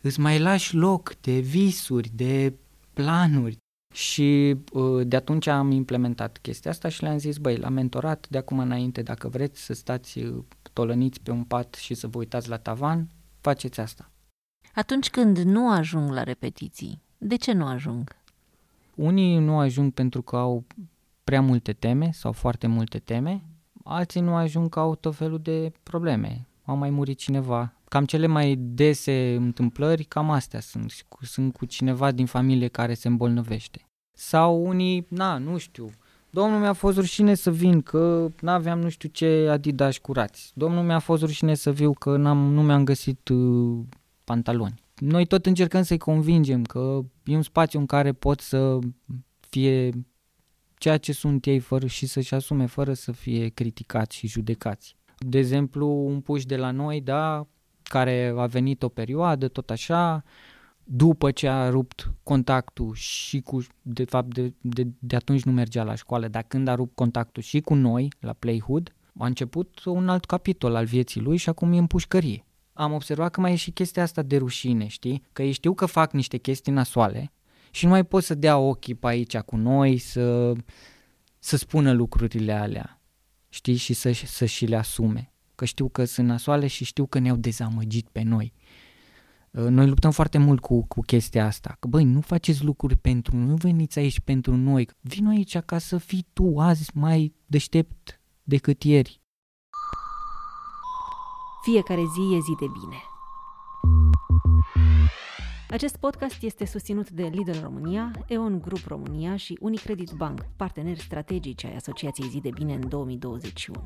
îți 0.01 0.21
mai 0.21 0.39
lași 0.39 0.75
loc 0.75 1.15
de 1.21 1.39
visuri, 1.39 2.11
de 2.15 2.55
planuri. 2.93 3.57
Și 3.93 4.57
uh, 4.73 5.07
de 5.07 5.17
atunci 5.17 5.47
am 5.47 5.71
implementat 5.71 6.39
chestia 6.43 6.71
asta 6.71 6.89
și 6.89 7.03
le-am 7.03 7.19
zis, 7.19 7.37
băi, 7.37 7.57
la 7.57 7.69
mentorat, 7.69 8.27
de 8.29 8.39
acum 8.39 8.59
înainte, 8.59 9.03
dacă 9.03 9.29
vreți 9.29 9.65
să 9.65 9.75
stați 9.75 10.19
uh, 10.19 10.45
tolăniți 10.73 11.21
pe 11.21 11.31
un 11.31 11.45
pat 11.45 11.75
și 11.75 11.95
să 11.95 12.07
vă 12.07 12.19
uitați 12.19 12.49
la 12.49 12.57
tavan, 12.57 13.09
faceți 13.41 13.81
asta. 13.81 14.11
Atunci 14.75 15.11
când 15.11 15.39
nu 15.39 15.71
ajung 15.71 16.11
la 16.11 16.23
repetiții, 16.23 17.03
de 17.19 17.37
ce 17.37 17.53
nu 17.53 17.67
ajung? 17.67 18.17
Unii 18.95 19.39
nu 19.39 19.59
ajung 19.59 19.93
pentru 19.93 20.23
că 20.23 20.37
au 20.37 20.65
prea 21.25 21.41
multe 21.41 21.73
teme 21.73 22.11
sau 22.13 22.33
foarte 22.33 22.67
multe 22.67 22.99
teme, 22.99 23.43
alții 23.85 24.21
nu 24.21 24.35
ajung 24.35 24.69
că 24.69 24.79
au 24.79 24.95
tot 24.95 25.15
felul 25.15 25.39
de 25.39 25.73
probleme. 25.83 26.47
Au 26.65 26.77
mai 26.77 26.91
murit 26.91 27.19
cineva. 27.19 27.73
Cam 27.93 28.05
cele 28.05 28.27
mai 28.27 28.57
dese 28.59 29.35
întâmplări, 29.35 30.05
cam 30.05 30.31
astea 30.31 30.61
sunt. 30.61 30.93
Sunt 31.21 31.53
cu 31.53 31.65
cineva 31.65 32.11
din 32.11 32.27
familie 32.27 32.69
care 32.69 32.95
se 32.95 33.09
îmbolnăvește. 33.09 33.87
Sau 34.13 34.67
unii, 34.67 35.07
na, 35.09 35.39
nu 35.39 35.59
știu, 35.59 35.91
Domnul 36.31 36.61
mi-a 36.61 36.73
fost 36.73 36.97
rușine 36.97 37.35
să 37.35 37.51
vin 37.51 37.81
că 37.81 38.29
n-aveam 38.41 38.81
nu 38.81 38.89
știu 38.89 39.09
ce 39.09 39.49
adidas 39.51 39.99
curați. 39.99 40.53
Domnul 40.55 40.85
mi-a 40.85 40.99
fost 40.99 41.23
rușine 41.23 41.55
să 41.55 41.73
viu 41.73 41.93
că 41.93 42.17
n-am, 42.17 42.53
nu 42.53 42.63
mi-am 42.63 42.85
găsit 42.85 43.29
uh, 43.29 43.85
pantaloni. 44.25 44.83
Noi 44.97 45.27
tot 45.27 45.47
încercăm 45.47 45.83
să-i 45.83 45.99
convingem 45.99 46.63
că 46.63 47.01
e 47.25 47.37
un 47.37 47.43
spațiu 47.43 47.79
în 47.79 47.87
care 47.87 48.13
pot 48.13 48.41
să 48.41 48.79
fie 49.41 49.91
ceea 50.75 50.97
ce 50.97 51.13
sunt 51.13 51.47
ei 51.47 51.59
fără 51.59 51.87
și 51.87 52.07
să-și 52.07 52.35
asume 52.35 52.67
fără 52.67 52.93
să 52.93 53.13
fie 53.13 53.49
criticați 53.49 54.17
și 54.17 54.27
judecați. 54.27 54.97
De 55.19 55.39
exemplu, 55.39 55.89
un 55.89 56.21
puș 56.21 56.45
de 56.45 56.57
la 56.57 56.71
noi, 56.71 57.01
da, 57.01 57.47
care 57.93 58.35
a 58.37 58.47
venit 58.47 58.83
o 58.83 58.89
perioadă, 58.89 59.49
tot 59.49 59.71
așa, 59.71 60.25
după 60.85 61.31
ce 61.31 61.49
a 61.49 61.69
rupt 61.69 62.13
contactul 62.23 62.95
și 62.95 63.41
cu, 63.41 63.65
de 63.83 64.05
fapt 64.05 64.35
de, 64.35 64.53
de, 64.61 64.87
de 64.99 65.17
atunci 65.17 65.43
nu 65.43 65.53
mergea 65.53 65.83
la 65.83 65.95
școală, 65.95 66.29
dar 66.29 66.43
când 66.49 66.69
a 66.69 66.75
rupt 66.75 66.95
contactul 66.95 67.43
și 67.43 67.61
cu 67.61 67.75
noi 67.75 68.09
la 68.21 68.33
Playhood, 68.33 68.95
a 69.19 69.27
început 69.27 69.85
un 69.85 70.09
alt 70.09 70.25
capitol 70.25 70.75
al 70.75 70.85
vieții 70.85 71.21
lui 71.21 71.37
și 71.37 71.49
acum 71.49 71.73
e 71.73 71.79
în 71.79 71.87
pușcărie. 71.87 72.47
Am 72.73 72.93
observat 72.93 73.31
că 73.31 73.41
mai 73.41 73.53
e 73.53 73.57
și 73.57 73.71
chestia 73.71 74.03
asta 74.03 74.23
de 74.23 74.37
rușine, 74.37 74.87
știi? 74.87 75.23
Că 75.33 75.43
ei 75.43 75.53
știu 75.53 75.75
că 75.75 75.87
fac 75.87 76.13
niște 76.13 76.37
chestii 76.37 76.73
nasoale 76.73 77.33
și 77.71 77.85
nu 77.85 77.91
mai 77.91 78.05
pot 78.05 78.23
să 78.23 78.35
dea 78.35 78.59
ochii 78.59 78.95
pe 78.95 79.07
aici 79.07 79.39
cu 79.39 79.57
noi, 79.57 79.99
să, 79.99 80.53
să 81.39 81.57
spună 81.57 81.93
lucrurile 81.93 82.53
alea, 82.53 83.01
știi? 83.49 83.77
Și 83.77 83.93
să, 83.93 84.13
să 84.13 84.45
și 84.45 84.67
le 84.67 84.77
asume. 84.77 85.32
Că 85.63 85.69
știu 85.69 85.89
că 85.89 86.05
sunt 86.05 86.27
nasoale 86.27 86.67
și 86.67 86.85
știu 86.85 87.07
că 87.07 87.19
ne-au 87.19 87.37
dezamăgit 87.37 88.09
pe 88.09 88.23
noi. 88.23 88.53
Uh, 89.51 89.65
noi 89.65 89.87
luptăm 89.87 90.11
foarte 90.11 90.39
mult 90.39 90.61
cu, 90.61 90.85
cu 90.87 91.01
chestia 91.01 91.47
asta. 91.47 91.77
Că, 91.81 91.89
băi, 91.89 92.05
nu 92.05 92.21
faceți 92.21 92.65
lucruri 92.65 92.97
pentru 92.97 93.37
noi, 93.37 93.47
nu 93.47 93.55
veniți 93.55 93.99
aici 93.99 94.21
pentru 94.21 94.57
noi. 94.57 94.89
Vino 95.01 95.29
aici 95.29 95.59
ca 95.59 95.79
să 95.79 95.99
fii 95.99 96.27
tu 96.33 96.59
azi 96.59 96.91
mai 96.95 97.35
deștept 97.47 98.21
decât 98.43 98.83
ieri. 98.83 99.21
Fiecare 101.63 102.03
zi 102.15 102.35
e 102.35 102.39
zi 102.41 102.55
de 102.61 102.67
bine. 102.81 102.97
Acest 105.71 105.97
podcast 105.97 106.43
este 106.43 106.67
susținut 106.67 107.11
de 107.11 107.23
Lidl 107.23 107.59
România, 107.63 108.11
EON 108.27 108.61
Group 108.61 108.85
România 108.87 109.37
și 109.37 109.59
Unicredit 109.61 110.11
Bank, 110.11 110.47
parteneri 110.57 111.01
strategici 111.01 111.65
ai 111.65 111.75
Asociației 111.75 112.29
Zi 112.29 112.41
de 112.41 112.51
Bine 112.51 112.75
în 112.75 112.89
2021. 112.89 113.85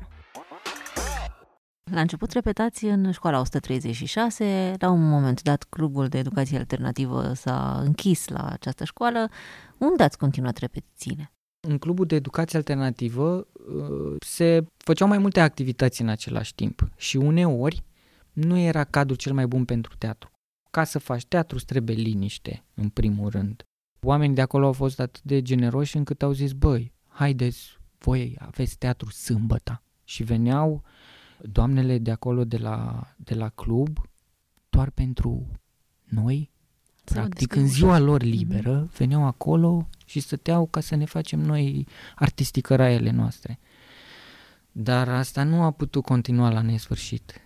La 1.91 2.01
început 2.01 2.31
repetați 2.31 2.85
în 2.85 3.11
școala 3.11 3.39
136, 3.39 4.73
la 4.79 4.89
un 4.89 5.09
moment 5.09 5.41
dat 5.41 5.63
clubul 5.63 6.07
de 6.07 6.17
educație 6.17 6.57
alternativă 6.57 7.33
s-a 7.33 7.79
închis 7.83 8.27
la 8.27 8.49
această 8.49 8.83
școală. 8.83 9.29
Unde 9.77 10.03
ați 10.03 10.17
continuat 10.17 10.57
repetițiile? 10.57 11.31
În 11.67 11.77
clubul 11.77 12.05
de 12.05 12.15
educație 12.15 12.57
alternativă 12.57 13.47
uh, 13.53 14.15
se 14.19 14.65
făceau 14.77 15.07
mai 15.07 15.17
multe 15.17 15.39
activități 15.39 16.01
în 16.01 16.07
același 16.07 16.55
timp 16.55 16.89
și 16.95 17.17
uneori 17.17 17.83
nu 18.33 18.57
era 18.57 18.83
cadrul 18.83 19.17
cel 19.17 19.33
mai 19.33 19.47
bun 19.47 19.65
pentru 19.65 19.95
teatru. 19.97 20.31
Ca 20.71 20.83
să 20.83 20.99
faci 20.99 21.25
teatru 21.25 21.55
îți 21.55 21.65
trebuie 21.65 21.95
liniște, 21.95 22.63
în 22.73 22.89
primul 22.89 23.29
rând. 23.29 23.63
Oamenii 24.01 24.35
de 24.35 24.41
acolo 24.41 24.65
au 24.65 24.73
fost 24.73 24.99
atât 24.99 25.23
de 25.23 25.41
generoși 25.41 25.97
încât 25.97 26.21
au 26.21 26.31
zis, 26.31 26.51
băi, 26.51 26.93
haideți, 27.07 27.77
voi 27.97 28.35
aveți 28.39 28.77
teatru 28.77 29.09
sâmbătă. 29.09 29.81
Și 30.03 30.23
veneau 30.23 30.83
doamnele 31.41 31.97
de 31.97 32.11
acolo 32.11 32.43
de 32.43 32.57
la, 32.57 33.07
de 33.17 33.35
la 33.35 33.49
club 33.49 33.99
doar 34.69 34.89
pentru 34.89 35.47
noi, 36.03 36.51
Să 37.03 37.13
vă 37.13 37.19
practic 37.19 37.37
descrie 37.37 37.61
în 37.61 37.67
ziua 37.67 37.93
ușor. 37.93 38.05
lor 38.05 38.21
liberă, 38.21 38.89
veneau 38.97 39.25
acolo 39.25 39.89
și 40.05 40.19
stăteau 40.19 40.67
ca 40.67 40.79
să 40.79 40.95
ne 40.95 41.05
facem 41.05 41.39
noi 41.39 41.87
artisticăraiele 42.15 43.11
noastre. 43.11 43.59
Dar 44.71 45.09
asta 45.09 45.43
nu 45.43 45.61
a 45.63 45.71
putut 45.71 46.03
continua 46.03 46.51
la 46.51 46.61
nesfârșit. 46.61 47.41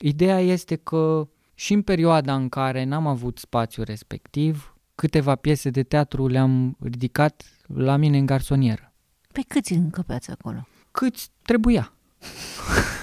Ideea 0.00 0.38
este 0.40 0.76
că 0.76 1.28
și 1.54 1.72
în 1.72 1.82
perioada 1.82 2.34
în 2.34 2.48
care 2.48 2.84
n-am 2.84 3.06
avut 3.06 3.38
spațiu 3.38 3.82
respectiv, 3.82 4.76
câteva 4.94 5.34
piese 5.34 5.70
de 5.70 5.82
teatru 5.82 6.26
le-am 6.26 6.76
ridicat 6.80 7.44
la 7.66 7.96
mine 7.96 8.18
în 8.18 8.26
garsonieră. 8.26 8.92
Pe 9.32 9.40
câți 9.48 9.72
încăpeați 9.72 10.30
acolo? 10.30 10.66
Câți 10.90 11.30
trebuia. 11.42 11.92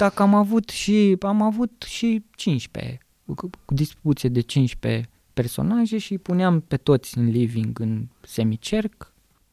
Dacă 0.00 0.22
am 0.22 0.34
avut 0.34 0.68
și 0.68 1.16
am 1.20 1.42
avut 1.42 1.84
și 1.86 2.24
15, 2.30 2.98
cu 3.34 3.50
cu 3.64 3.74
distribuție 3.74 4.28
de 4.28 4.40
15 4.40 5.08
personaje 5.34 5.98
și 5.98 6.18
puneam 6.18 6.60
pe 6.60 6.76
toți 6.76 7.18
în 7.18 7.28
living 7.30 7.78
în 7.80 8.06
semicerc, 8.20 9.12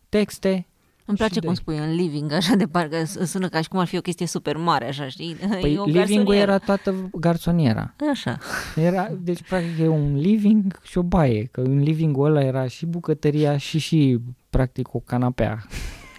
texte. 0.10 0.66
Îmi 1.06 1.18
place 1.18 1.34
Și 1.34 1.40
cum 1.40 1.48
doi. 1.48 1.56
spui 1.56 1.78
în 1.78 1.96
living, 1.96 2.32
așa 2.32 2.56
de 2.56 2.66
parcă 2.68 3.04
s- 3.06 3.30
sună 3.30 3.48
ca 3.50 3.62
și 3.62 3.68
cum 3.70 3.80
ar 3.80 3.88
fi 3.88 3.98
o 3.98 4.02
chestie 4.02 4.26
super 4.28 4.58
mare, 4.58 4.88
așa, 4.88 5.08
știi? 5.08 5.36
Păi 5.62 5.74
E 5.74 5.78
o 5.78 5.86
living-ul 5.86 5.94
garsonieră. 5.94 6.42
era 6.52 6.58
toată 6.58 7.10
garsoniera. 7.20 7.94
Așa. 8.12 8.38
Era, 8.76 9.10
deci 9.22 9.42
practic 9.48 9.78
e 9.80 9.88
un 9.88 10.16
living 10.20 10.80
și 10.84 10.98
o 10.98 11.04
baie, 11.04 11.44
că 11.44 11.62
în 11.62 11.80
livingul 11.80 12.26
ăla 12.26 12.42
era 12.44 12.68
și 12.68 12.86
bucătăria 12.86 13.58
și 13.58 13.78
și 13.80 14.20
practic 14.50 14.94
o 14.94 15.00
canapea. 15.00 15.66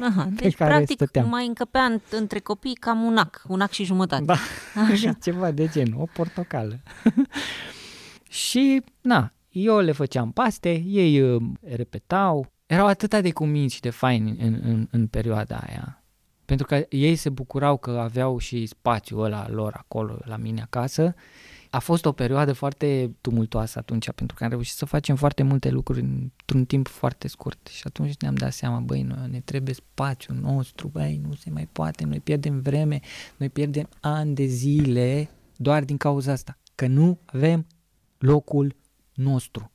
Aha, 0.00 0.28
deci 0.32 0.54
care 0.54 0.70
practic 0.74 0.96
stăteam. 0.96 1.28
mai 1.28 1.46
încăpea 1.46 1.82
în- 1.84 2.00
între 2.10 2.38
copii 2.38 2.74
cam 2.74 3.02
un 3.02 3.16
ac, 3.16 3.42
un 3.48 3.60
ac 3.60 3.70
și 3.70 3.84
jumătate. 3.84 4.24
Da. 4.24 4.36
Așa. 4.90 5.12
Ceva 5.22 5.50
de 5.50 5.68
gen, 5.72 5.92
o 5.96 6.04
portocală. 6.12 6.80
și, 8.28 8.82
na, 9.00 9.32
eu 9.48 9.78
le 9.78 9.92
făceam 9.92 10.32
paste, 10.32 10.82
ei 10.86 11.20
uh, 11.20 11.42
repetau. 11.76 12.46
Erau 12.66 12.86
atâta 12.86 13.20
de 13.20 13.32
cuminți 13.32 13.74
și 13.74 13.80
de 13.80 13.90
faini 13.90 14.36
în, 14.40 14.60
în, 14.62 14.88
în 14.90 15.06
perioada 15.06 15.62
aia. 15.66 16.02
Pentru 16.44 16.66
că 16.66 16.86
ei 16.88 17.16
se 17.16 17.28
bucurau 17.30 17.76
că 17.76 17.90
aveau 17.90 18.38
și 18.38 18.66
spațiul 18.66 19.24
ăla 19.24 19.48
lor 19.50 19.74
acolo 19.76 20.18
la 20.24 20.36
mine 20.36 20.60
acasă. 20.62 21.14
A 21.70 21.78
fost 21.78 22.04
o 22.04 22.12
perioadă 22.12 22.52
foarte 22.52 23.16
tumultoasă 23.20 23.78
atunci, 23.78 24.10
pentru 24.10 24.36
că 24.36 24.44
am 24.44 24.50
reușit 24.50 24.76
să 24.76 24.84
facem 24.84 25.16
foarte 25.16 25.42
multe 25.42 25.70
lucruri 25.70 26.00
într-un 26.00 26.64
timp 26.64 26.88
foarte 26.88 27.28
scurt. 27.28 27.66
Și 27.66 27.82
atunci 27.84 28.16
ne-am 28.16 28.34
dat 28.34 28.52
seama, 28.52 28.78
băi, 28.78 29.02
noi, 29.02 29.28
ne 29.30 29.40
trebuie 29.40 29.74
spațiul 29.74 30.36
nostru, 30.36 30.88
băi, 30.88 31.20
nu 31.26 31.34
se 31.34 31.50
mai 31.50 31.68
poate, 31.72 32.04
noi 32.04 32.20
pierdem 32.20 32.60
vreme, 32.60 33.00
noi 33.36 33.48
pierdem 33.48 33.88
ani 34.00 34.34
de 34.34 34.44
zile 34.44 35.30
doar 35.56 35.84
din 35.84 35.96
cauza 35.96 36.32
asta, 36.32 36.58
că 36.74 36.86
nu 36.86 37.18
avem 37.24 37.66
locul 38.18 38.76
nostru. 39.14 39.72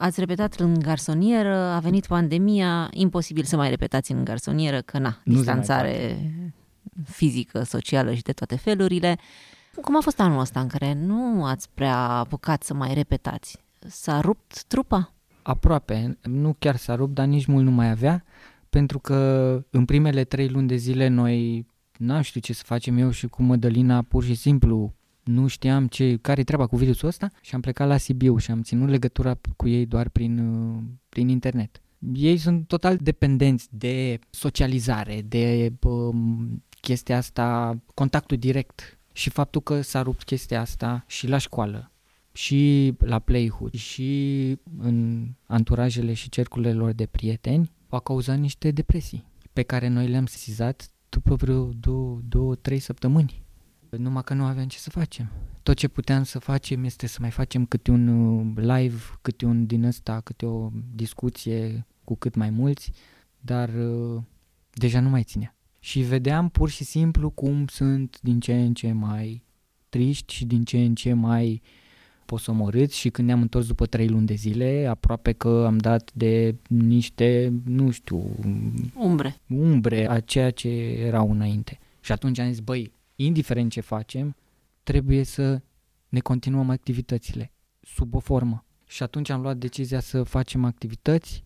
Ați 0.00 0.20
repetat 0.20 0.54
în 0.54 0.78
garsonieră, 0.78 1.56
a 1.56 1.78
venit 1.78 2.06
pandemia, 2.06 2.88
imposibil 2.92 3.44
să 3.44 3.56
mai 3.56 3.68
repetați 3.68 4.12
în 4.12 4.24
garsonieră, 4.24 4.80
că 4.80 4.98
na, 4.98 5.08
Nu 5.08 5.14
se 5.14 5.22
mai 5.24 5.36
distanțare 5.36 6.16
fizică, 7.04 7.62
socială 7.62 8.14
și 8.14 8.22
de 8.22 8.32
toate 8.32 8.56
felurile. 8.56 9.18
Cum 9.80 9.96
a 9.96 10.00
fost 10.00 10.20
anul 10.20 10.40
ăsta 10.40 10.60
în 10.60 10.66
care 10.66 10.92
nu 10.92 11.44
ați 11.44 11.68
prea 11.74 11.98
apucat 11.98 12.62
să 12.62 12.74
mai 12.74 12.94
repetați? 12.94 13.58
S-a 13.86 14.20
rupt 14.20 14.64
trupa? 14.64 15.12
Aproape, 15.42 16.18
nu 16.22 16.56
chiar 16.58 16.76
s-a 16.76 16.94
rupt, 16.94 17.14
dar 17.14 17.26
nici 17.26 17.46
mult 17.46 17.64
nu 17.64 17.70
mai 17.70 17.90
avea, 17.90 18.24
pentru 18.70 18.98
că 18.98 19.16
în 19.70 19.84
primele 19.84 20.24
trei 20.24 20.48
luni 20.48 20.68
de 20.68 20.76
zile 20.76 21.08
noi 21.08 21.66
n-am 21.98 22.20
știut 22.20 22.44
ce 22.44 22.52
să 22.52 22.62
facem 22.64 22.98
eu 22.98 23.10
și 23.10 23.26
cu 23.26 23.42
Mădălina 23.42 24.02
pur 24.02 24.24
și 24.24 24.34
simplu 24.34 24.94
nu 25.22 25.46
știam 25.46 25.86
ce, 25.86 26.16
care 26.16 26.40
e 26.40 26.44
treaba 26.44 26.66
cu 26.66 26.76
virusul 26.76 27.08
ăsta 27.08 27.30
și 27.40 27.54
am 27.54 27.60
plecat 27.60 27.88
la 27.88 27.96
Sibiu 27.96 28.36
și 28.36 28.50
am 28.50 28.62
ținut 28.62 28.88
legătura 28.88 29.38
cu 29.56 29.68
ei 29.68 29.86
doar 29.86 30.08
prin, 30.08 30.38
uh, 30.38 30.82
prin 31.08 31.28
internet. 31.28 31.80
Ei 32.12 32.36
sunt 32.36 32.66
total 32.66 32.96
dependenți 32.96 33.68
de 33.70 34.18
socializare, 34.30 35.22
de 35.28 35.72
um, 35.82 36.62
chestia 36.80 37.16
asta, 37.16 37.76
contactul 37.94 38.36
direct 38.36 38.98
și 39.12 39.30
faptul 39.30 39.60
că 39.60 39.80
s-a 39.80 40.02
rupt 40.02 40.22
chestia 40.22 40.60
asta 40.60 41.04
și 41.06 41.26
la 41.26 41.38
școală 41.38 41.92
și 42.32 42.92
la 42.98 43.18
Playhood 43.18 43.74
și 43.74 44.58
în 44.78 45.28
anturajele 45.46 46.12
și 46.12 46.28
cercurile 46.28 46.72
lor 46.72 46.92
de 46.92 47.06
prieteni 47.06 47.70
va 47.88 48.00
cauza 48.00 48.34
niște 48.34 48.70
depresii 48.70 49.24
pe 49.52 49.62
care 49.62 49.88
noi 49.88 50.08
le-am 50.08 50.26
sesizat 50.26 50.90
după 51.08 51.34
vreo 51.34 51.70
două, 51.80 52.20
două, 52.28 52.54
trei 52.54 52.78
săptămâni. 52.78 53.42
Numai 53.90 54.22
că 54.24 54.34
nu 54.34 54.44
aveam 54.44 54.68
ce 54.68 54.78
să 54.78 54.90
facem. 54.90 55.30
Tot 55.62 55.76
ce 55.76 55.88
puteam 55.88 56.22
să 56.22 56.38
facem 56.38 56.84
este 56.84 57.06
să 57.06 57.18
mai 57.20 57.30
facem 57.30 57.66
câte 57.66 57.90
un 57.90 58.08
uh, 58.08 58.52
live, 58.56 59.02
câte 59.22 59.44
un 59.44 59.66
din 59.66 59.84
ăsta, 59.84 60.20
câte 60.20 60.46
o 60.46 60.70
discuție 60.94 61.86
cu 62.04 62.16
cât 62.16 62.34
mai 62.34 62.50
mulți, 62.50 62.92
dar 63.40 63.68
uh, 63.68 64.22
deja 64.70 65.00
nu 65.00 65.08
mai 65.08 65.22
ținea. 65.22 65.56
Și 65.84 66.00
vedeam 66.00 66.48
pur 66.48 66.68
și 66.68 66.84
simplu 66.84 67.30
cum 67.30 67.66
sunt 67.66 68.18
din 68.20 68.40
ce 68.40 68.54
în 68.54 68.74
ce 68.74 68.92
mai 68.92 69.44
triști 69.88 70.34
și 70.34 70.44
din 70.44 70.64
ce 70.64 70.78
în 70.78 70.94
ce 70.94 71.12
mai 71.12 71.62
posomorâți 72.26 72.98
și 72.98 73.10
când 73.10 73.26
ne-am 73.26 73.40
întors 73.40 73.66
după 73.66 73.86
trei 73.86 74.08
luni 74.08 74.26
de 74.26 74.34
zile, 74.34 74.86
aproape 74.86 75.32
că 75.32 75.64
am 75.66 75.78
dat 75.78 76.10
de 76.14 76.54
niște, 76.68 77.52
nu 77.64 77.90
știu, 77.90 78.36
Umbre. 78.94 79.36
umbre 79.48 80.10
a 80.10 80.20
ceea 80.20 80.50
ce 80.50 80.68
erau 80.98 81.30
înainte. 81.30 81.78
Și 82.00 82.12
atunci 82.12 82.38
am 82.38 82.48
zis, 82.48 82.60
băi, 82.60 82.92
indiferent 83.16 83.70
ce 83.70 83.80
facem, 83.80 84.36
trebuie 84.82 85.22
să 85.22 85.62
ne 86.08 86.20
continuăm 86.20 86.70
activitățile 86.70 87.52
sub 87.80 88.14
o 88.14 88.18
formă. 88.18 88.64
Și 88.86 89.02
atunci 89.02 89.30
am 89.30 89.40
luat 89.40 89.56
decizia 89.56 90.00
să 90.00 90.22
facem 90.22 90.64
activități 90.64 91.44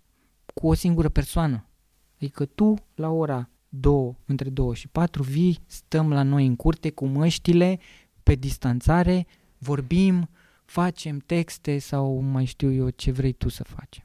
cu 0.55 0.67
o 0.67 0.75
singură 0.75 1.09
persoană. 1.09 1.69
Adică 2.17 2.45
tu, 2.45 2.75
la 2.95 3.11
ora 3.11 3.51
2, 3.69 4.17
între 4.27 4.51
2 4.51 4.75
și 4.75 4.89
4, 4.89 5.23
vii, 5.23 5.59
stăm 5.67 6.13
la 6.13 6.23
noi 6.23 6.47
în 6.47 6.57
curte 6.57 6.91
cu 6.91 7.07
măștile, 7.07 7.79
pe 8.23 8.35
distanțare, 8.35 9.27
vorbim, 9.59 10.29
facem 10.65 11.19
texte 11.19 11.79
sau 11.79 12.21
mai 12.21 12.45
știu 12.45 12.73
eu 12.73 12.91
ce 12.91 13.11
vrei 13.11 13.33
tu 13.33 13.49
să 13.49 13.65
facem. 13.65 14.05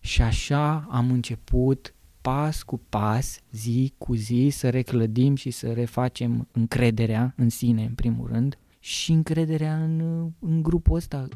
Și 0.00 0.22
așa 0.22 0.86
am 0.90 1.10
început 1.10 1.94
pas 2.20 2.62
cu 2.62 2.80
pas, 2.88 3.40
zi 3.50 3.92
cu 3.98 4.14
zi, 4.14 4.48
să 4.50 4.70
reclădim 4.70 5.34
și 5.34 5.50
să 5.50 5.72
refacem 5.72 6.48
încrederea 6.52 7.34
în 7.36 7.48
sine, 7.48 7.84
în 7.84 7.94
primul 7.94 8.26
rând, 8.26 8.58
și 8.78 9.12
încrederea 9.12 9.82
în, 9.82 10.00
în 10.38 10.62
grupul 10.62 10.96
ăsta. 10.96 11.28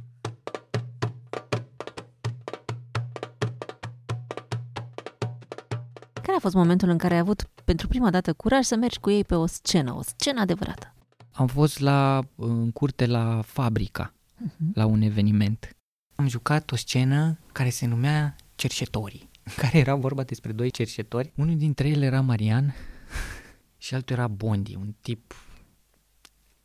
A 6.37 6.41
fost 6.41 6.55
momentul 6.55 6.89
în 6.89 6.99
care 6.99 7.15
ai 7.15 7.21
avut 7.21 7.43
pentru 7.65 7.89
prima 7.89 8.11
dată 8.11 8.33
curaj 8.33 8.65
să 8.65 8.77
mergi 8.77 8.99
cu 8.99 9.11
ei 9.11 9.25
pe 9.25 9.35
o 9.35 9.47
scenă, 9.47 9.95
o 9.95 10.03
scenă 10.03 10.41
adevărată? 10.41 10.95
Am 11.33 11.47
fost 11.47 11.79
la, 11.79 12.23
în 12.35 12.71
curte 12.73 13.07
la 13.07 13.43
Fabrica, 13.47 14.11
Mhm. 14.39 14.71
la 14.75 14.87
un 14.87 15.01
eveniment. 15.03 15.77
Am 16.15 16.27
jucat 16.29 16.71
o 16.73 16.77
scenă 16.77 17.39
care 17.53 17.71
se 17.71 17.87
numea 17.87 18.37
Cerșetorii, 18.55 19.31
în 19.43 19.53
care 19.63 19.79
era 19.79 19.95
vorba 19.95 20.23
despre 20.23 20.53
doi 20.53 20.71
cerșetori. 20.71 21.33
Unul 21.37 21.57
dintre 21.57 21.89
ei 21.89 22.03
era 22.03 22.21
Marian 22.21 22.75
și 23.79 23.95
altul 23.95 24.17
era 24.17 24.29
Bondi, 24.29 24.75
un 24.75 24.95
tip... 25.01 25.35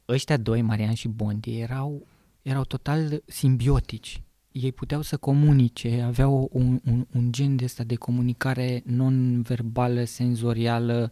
Ăștia 0.08 0.38
doi, 0.38 0.62
Marian 0.62 0.94
și 0.94 1.08
Bondi, 1.08 1.60
erau, 1.60 2.08
erau 2.42 2.64
total 2.64 3.22
simbiotici. 3.26 4.22
Ei 4.52 4.72
puteau 4.72 5.02
să 5.02 5.18
comunice, 5.18 6.02
aveau 6.02 6.50
un, 6.52 6.80
un, 6.86 7.06
un 7.16 7.32
gen 7.32 7.56
de 7.56 7.64
ăsta 7.64 7.84
de 7.84 7.96
comunicare 7.96 8.82
non-verbală, 8.86 10.04
senzorială, 10.04 11.12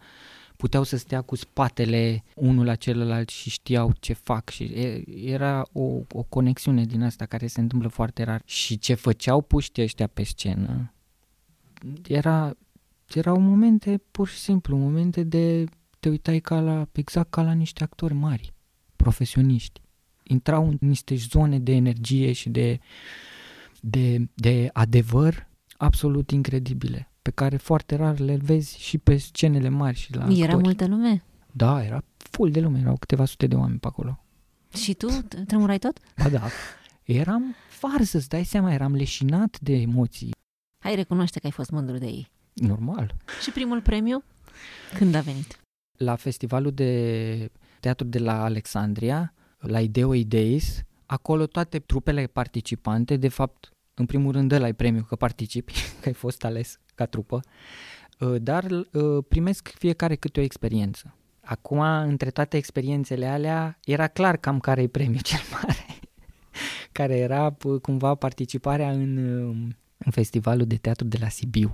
puteau 0.57 0.83
să 0.83 0.97
stea 0.97 1.21
cu 1.21 1.35
spatele 1.35 2.23
unul 2.35 2.65
la 2.65 2.75
celălalt 2.75 3.29
și 3.29 3.49
știau 3.49 3.93
ce 3.99 4.13
fac 4.13 4.49
și 4.49 4.63
e- 4.63 5.03
era 5.25 5.65
o, 5.71 5.81
o 6.11 6.23
conexiune 6.23 6.85
din 6.85 7.03
asta 7.03 7.25
care 7.25 7.47
se 7.47 7.59
întâmplă 7.59 7.87
foarte 7.87 8.23
rar. 8.23 8.41
Și 8.45 8.77
ce 8.77 8.93
făceau 8.93 9.41
puștii 9.41 9.83
ăștia 9.83 10.07
pe 10.07 10.23
scenă 10.23 10.93
era, 12.07 12.57
erau 13.13 13.39
momente 13.39 14.01
pur 14.11 14.27
și 14.27 14.37
simplu, 14.37 14.77
momente 14.77 15.23
de 15.23 15.63
te 15.99 16.09
uitai 16.09 16.39
ca 16.39 16.59
la, 16.59 16.87
exact 16.91 17.29
ca 17.29 17.41
la 17.41 17.51
niște 17.51 17.83
actori 17.83 18.13
mari, 18.13 18.53
profesioniști. 18.95 19.81
Intrau 20.23 20.67
în 20.67 20.77
niște 20.79 21.15
zone 21.15 21.59
de 21.59 21.71
energie 21.71 22.31
și 22.31 22.49
de, 22.49 22.79
de, 23.81 24.29
de 24.33 24.69
adevăr 24.73 25.47
absolut 25.77 26.31
incredibile, 26.31 27.11
pe 27.21 27.31
care 27.31 27.57
foarte 27.57 27.95
rar 27.95 28.19
le 28.19 28.35
vezi 28.41 28.79
și 28.79 28.97
pe 28.97 29.17
scenele 29.17 29.69
mari 29.69 29.97
și 29.97 30.15
la 30.15 30.23
Era 30.29 30.43
actori. 30.43 30.63
multă 30.63 30.87
lume? 30.87 31.23
Da, 31.51 31.83
era 31.83 32.03
full 32.17 32.51
de 32.51 32.59
lume, 32.59 32.79
erau 32.79 32.97
câteva 32.97 33.25
sute 33.25 33.47
de 33.47 33.55
oameni 33.55 33.79
pe 33.79 33.87
acolo. 33.87 34.23
Și 34.75 34.93
tu 34.93 35.07
tremurai 35.47 35.77
tot? 35.79 35.99
Ba 36.23 36.29
da, 36.29 36.41
eram 37.03 37.55
far 37.69 38.03
să-ți 38.03 38.29
dai 38.29 38.43
seama, 38.43 38.73
eram 38.73 38.95
leșinat 38.95 39.59
de 39.59 39.73
emoții. 39.75 40.31
Hai, 40.83 40.95
recunoaște 40.95 41.39
că 41.39 41.45
ai 41.45 41.51
fost 41.51 41.69
mândru 41.69 41.97
de 41.97 42.05
ei. 42.05 42.27
Normal. 42.53 43.15
Și 43.41 43.51
primul 43.51 43.81
premiu? 43.81 44.23
Când 44.97 45.15
a 45.15 45.21
venit? 45.21 45.59
La 45.97 46.15
festivalul 46.15 46.71
de 46.71 47.51
teatru 47.79 48.07
de 48.07 48.19
la 48.19 48.43
Alexandria, 48.43 49.33
la 49.59 49.79
Ideo 49.81 50.13
Ideis, 50.13 50.81
acolo 51.09 51.45
toate 51.45 51.79
trupele 51.79 52.27
participante, 52.27 53.17
de 53.17 53.27
fapt, 53.27 53.69
în 53.93 54.05
primul 54.05 54.31
rând 54.31 54.51
ăla 54.51 54.63
ai 54.63 54.73
premiu 54.73 55.03
că 55.03 55.15
participi, 55.15 55.73
că 56.01 56.07
ai 56.07 56.13
fost 56.13 56.43
ales 56.43 56.79
ca 56.95 57.05
trupă, 57.05 57.39
uh, 58.19 58.35
dar 58.41 58.63
uh, 58.63 59.23
primesc 59.27 59.67
fiecare 59.77 60.15
câte 60.15 60.39
o 60.39 60.43
experiență. 60.43 61.13
Acum, 61.41 61.79
între 61.79 62.29
toate 62.29 62.57
experiențele 62.57 63.25
alea, 63.25 63.79
era 63.85 64.07
clar 64.07 64.37
cam 64.37 64.59
care 64.59 64.81
e 64.81 64.87
premiul 64.87 65.21
cel 65.31 65.39
mare, 65.51 65.85
care 66.91 67.17
era 67.17 67.55
p- 67.55 67.81
cumva 67.81 68.15
participarea 68.15 68.91
în, 68.91 69.17
uh, 69.17 69.55
în 69.97 70.11
festivalul 70.11 70.65
de 70.65 70.75
teatru 70.75 71.07
de 71.07 71.17
la 71.21 71.29
Sibiu. 71.29 71.71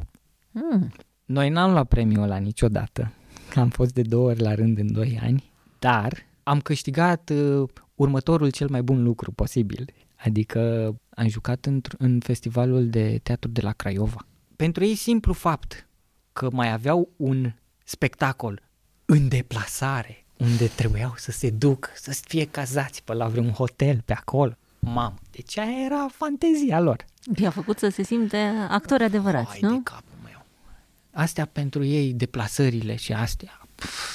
Mm. 0.52 0.92
Noi 1.26 1.50
n-am 1.50 1.72
luat 1.72 1.88
premiul 1.88 2.24
ăla 2.24 2.38
niciodată, 2.38 3.12
am 3.56 3.70
fost 3.70 3.94
de 3.94 4.02
două 4.02 4.30
ori 4.30 4.42
la 4.42 4.54
rând 4.54 4.78
în 4.78 4.92
doi 4.92 5.20
ani, 5.22 5.52
dar 5.80 6.14
am 6.44 6.60
câștigat 6.60 7.30
uh, 7.30 7.70
următorul 7.96 8.50
cel 8.50 8.68
mai 8.70 8.82
bun 8.82 9.04
lucru 9.04 9.32
posibil, 9.32 9.94
adică 10.16 10.94
am 11.10 11.28
jucat 11.28 11.66
în, 11.66 11.82
în 11.98 12.20
festivalul 12.20 12.90
de 12.90 13.20
teatru 13.24 13.50
de 13.50 13.62
la 13.62 13.72
Craiova. 13.72 14.26
Pentru 14.56 14.84
ei 14.84 14.96
simplu 14.96 15.34
fapt 15.34 15.88
că 16.34 16.50
mai 16.52 16.72
aveau 16.72 17.10
un 17.16 17.54
spectacol 17.84 18.62
în 19.06 19.28
deplasare, 19.28 20.26
unde 20.38 20.68
trebuiau 20.68 21.14
să 21.18 21.32
se 21.32 21.50
duc, 21.50 21.90
să 21.96 22.20
fie 22.28 22.46
cazați 22.46 23.04
pe 23.04 23.14
la 23.14 23.28
vreun 23.28 23.50
hotel 23.52 24.02
pe 24.06 24.14
acolo. 24.14 24.54
Mamă, 24.80 25.16
deci 25.32 25.58
aia 25.58 25.86
era 25.86 26.08
fantezia 26.12 26.80
lor. 26.80 27.06
I-a 27.36 27.50
făcut 27.50 27.78
să 27.80 27.90
se 27.90 28.04
simte 28.04 28.38
actori 28.70 29.04
adevărați, 29.04 29.50
Hai 29.50 29.60
nu? 29.62 29.70
de 29.70 29.80
capul 29.84 30.18
meu. 30.24 30.46
Astea 31.12 31.46
pentru 31.46 31.84
ei, 31.84 32.14
deplasările 32.14 32.96
și 32.96 33.14
astea. 33.14 33.68
Pf, 33.76 34.15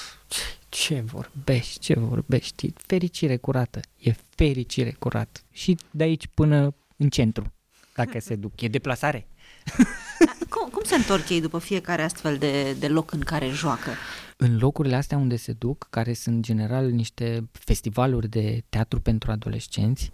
ce, 0.71 0.95
ce 0.95 1.01
vorbești, 1.01 1.79
ce 1.79 1.99
vorbești. 1.99 2.67
E 2.67 2.73
fericire 2.77 3.37
curată. 3.37 3.81
E 3.97 4.13
fericire 4.13 4.97
curată. 4.99 5.41
Și 5.51 5.77
de 5.91 6.03
aici 6.03 6.27
până 6.35 6.75
în 6.97 7.09
centru, 7.09 7.53
dacă 7.95 8.21
se 8.21 8.35
duc. 8.35 8.61
E 8.61 8.69
deplasare. 8.69 9.27
Cum, 10.51 10.69
cum 10.69 10.83
se 10.85 10.95
întorc 10.95 11.29
ei 11.29 11.41
după 11.41 11.59
fiecare 11.59 12.03
astfel 12.03 12.37
de, 12.37 12.73
de 12.73 12.89
loc 12.89 13.13
în 13.13 13.21
care 13.21 13.49
joacă? 13.49 13.91
În 14.37 14.59
locurile 14.59 14.97
astea 14.97 15.17
unde 15.17 15.37
se 15.37 15.53
duc, 15.53 15.87
care 15.91 16.13
sunt 16.13 16.43
general 16.43 16.91
niște 16.91 17.49
festivaluri 17.53 18.29
de 18.29 18.65
teatru 18.69 19.01
pentru 19.01 19.31
adolescenți, 19.31 20.13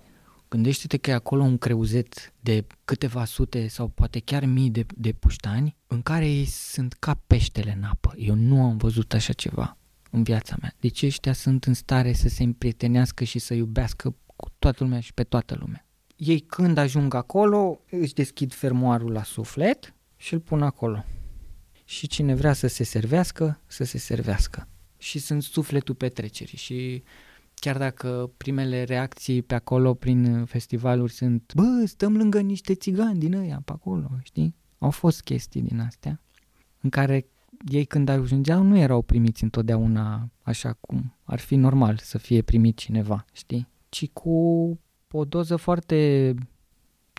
gândește-te 0.49 0.97
că 0.97 1.11
e 1.11 1.15
acolo 1.15 1.43
un 1.43 1.59
creuzet 1.59 2.33
de 2.41 2.67
câteva 2.85 3.25
sute 3.25 3.69
sau 3.69 3.89
poate 3.89 4.19
chiar 4.19 4.45
mii 4.45 4.71
de, 4.71 4.87
de 4.95 5.13
puștani 5.13 5.77
în 5.87 6.03
care 6.03 6.29
ei 6.29 6.45
sunt 6.45 6.93
ca 6.93 7.21
peștele 7.27 7.75
în 7.77 7.85
apă. 7.85 8.15
Eu 8.19 8.35
nu 8.35 8.63
am 8.63 8.77
văzut 8.77 9.13
așa 9.13 9.33
ceva 9.33 9.77
în 10.11 10.23
viața 10.23 10.57
mea. 10.61 10.75
Deci 10.81 11.03
ăștia 11.03 11.33
sunt 11.33 11.65
în 11.65 11.75
stare 11.75 12.13
să 12.13 12.29
se 12.29 12.43
împrietenească 12.43 13.25
și 13.25 13.39
să 13.39 13.55
iubească 13.55 14.15
cu 14.37 14.49
toată 14.59 14.85
lumea 14.85 15.01
și 15.01 15.15
pe 15.15 15.23
toată 15.23 15.57
lumea. 15.61 15.87
Ei 16.17 16.41
când 16.41 16.77
ajung 16.77 17.15
acolo 17.15 17.81
își 17.91 18.15
deschid 18.15 18.53
fermoarul 18.53 19.13
la 19.13 19.23
suflet 19.23 19.95
și 20.17 20.35
îl 20.35 20.41
pun 20.41 20.63
acolo. 20.63 21.05
Și 21.85 22.07
cine 22.07 22.35
vrea 22.35 22.53
să 22.53 22.67
se 22.67 22.85
servească, 22.85 23.61
să 23.67 23.85
se 23.85 23.99
servească. 23.99 24.69
Și 24.99 25.19
sunt 25.19 25.43
sufletul 25.43 25.95
petrecerii 25.95 26.59
și 26.59 27.03
chiar 27.55 27.79
dacă 27.79 28.31
primele 28.37 28.85
reacții 28.85 29.43
pe 29.43 29.55
acolo 29.55 29.95
prin 29.95 30.45
festivaluri 30.45 31.13
sunt 31.13 31.53
bă, 31.55 31.85
stăm 31.87 32.17
lângă 32.17 32.41
niște 32.41 32.75
țigani 32.75 33.19
din 33.19 33.35
ăia 33.35 33.63
pe 33.65 33.73
acolo, 33.73 34.11
știi? 34.23 34.55
Au 34.79 34.91
fost 34.91 35.23
chestii 35.23 35.63
din 35.63 35.81
astea 35.81 36.21
în 36.81 36.91
care 36.91 37.27
ei 37.69 37.85
când 37.85 38.09
ajungeau 38.09 38.63
nu 38.63 38.79
erau 38.79 39.03
primiți 39.03 39.43
întotdeauna 39.43 40.31
așa 40.43 40.73
cum 40.81 41.15
ar 41.25 41.39
fi 41.39 41.57
normal 41.57 41.99
să 42.03 42.19
fie 42.19 42.43
primit 42.43 42.77
cineva, 42.77 43.25
știi? 43.33 43.69
Ci 43.89 44.09
cu 44.13 44.31
o 45.11 45.25
doză 45.25 45.57
foarte 45.57 46.35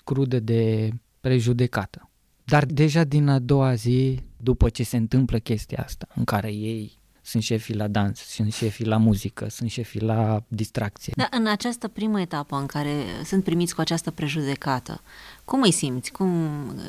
crudă 0.04 0.40
de 0.40 0.92
prejudecată. 1.20 2.10
Dar 2.44 2.66
deja 2.66 3.04
din 3.04 3.28
a 3.28 3.40
doua 3.40 3.74
zi, 3.74 4.20
după 4.38 4.70
ce 4.70 4.84
se 4.84 4.98
întâmplă 4.98 5.38
chestia 5.38 5.84
asta, 5.84 6.08
în 6.16 6.24
care 6.24 6.54
ei 6.54 7.00
sunt 7.28 7.44
șefii 7.44 7.76
la 7.76 7.88
dans, 7.88 8.20
sunt 8.20 8.54
șefii 8.54 8.86
la 8.86 8.98
muzică, 8.98 9.48
sunt 9.50 9.70
șefii 9.70 10.02
la 10.02 10.44
distracție. 10.48 11.14
Da, 11.16 11.28
în 11.32 11.48
această 11.48 11.88
primă 11.88 12.22
etapă 12.22 12.56
în 12.56 12.66
care 12.66 12.92
sunt 13.24 13.44
primiți 13.44 13.76
cu 13.76 13.82
această 13.82 14.12
prejudecată, 14.12 15.02
cum 15.46 15.62
îi 15.62 15.72
simți? 15.72 16.12
Cum 16.12 16.30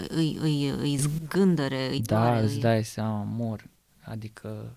îi, 0.08 0.38
îi, 0.40 0.68
îi 0.68 0.96
zgândăre, 0.96 1.88
îi 1.90 2.00
Da, 2.00 2.20
doare? 2.20 2.44
îți 2.44 2.54
îi... 2.54 2.60
dai 2.60 2.84
seama, 2.84 3.22
mor. 3.22 3.64
Adică 4.00 4.76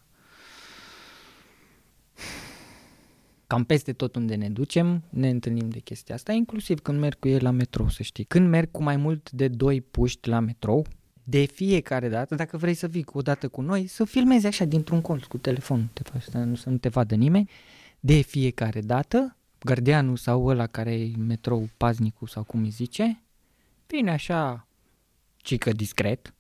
cam 3.48 3.64
peste 3.64 3.94
tot 3.94 4.16
unde 4.16 4.36
ne 4.36 4.50
ducem, 4.50 5.04
ne 5.10 5.30
întâlnim 5.30 5.70
de 5.70 5.80
chestia 5.80 6.16
asta, 6.16 6.32
inclusiv 6.34 6.80
când 6.80 7.00
merg 7.00 7.20
cu 7.20 7.28
ei 7.28 7.40
la 7.40 7.52
metrou, 7.52 7.90
să 7.90 8.04
știi. 8.04 8.24
Când 8.24 8.50
merg 8.50 8.72
cu 8.72 8.84
mai 8.84 8.96
mult 8.98 9.32
de 9.32 9.48
doi 9.48 9.82
puști 9.82 10.30
la 10.30 10.40
metrou, 10.40 10.86
de 11.32 11.46
fiecare 11.46 12.10
dată, 12.10 12.36
dacă 12.36 12.58
vrei 12.58 12.74
să 12.74 12.88
vii 12.88 13.04
cu 13.04 13.18
o 13.18 13.22
dată 13.22 13.48
cu 13.48 13.62
noi, 13.62 13.88
să 13.88 14.04
filmezi 14.04 14.48
așa 14.48 14.66
dintr-un 14.66 15.02
colț 15.02 15.24
cu 15.24 15.38
telefonul, 15.38 15.88
te 15.94 16.04
faci, 16.04 16.22
să 16.22 16.38
nu, 16.38 16.56
să 16.56 16.70
nu 16.70 16.78
te 16.78 16.90
vadă 16.90 17.16
nimeni, 17.16 17.50
de 18.00 18.22
fiecare 18.22 18.82
dată, 18.82 19.36
gardianul 19.60 20.18
sau 20.18 20.46
ăla 20.46 20.68
care 20.68 20.94
e 20.94 21.16
metrou 21.18 21.70
paznicul 21.78 22.28
sau 22.28 22.44
cum 22.44 22.64
îi 22.64 22.70
zice, 22.70 23.22
vine 23.88 24.12
așa, 24.12 24.68
cică 25.38 25.72
discret, 25.72 26.34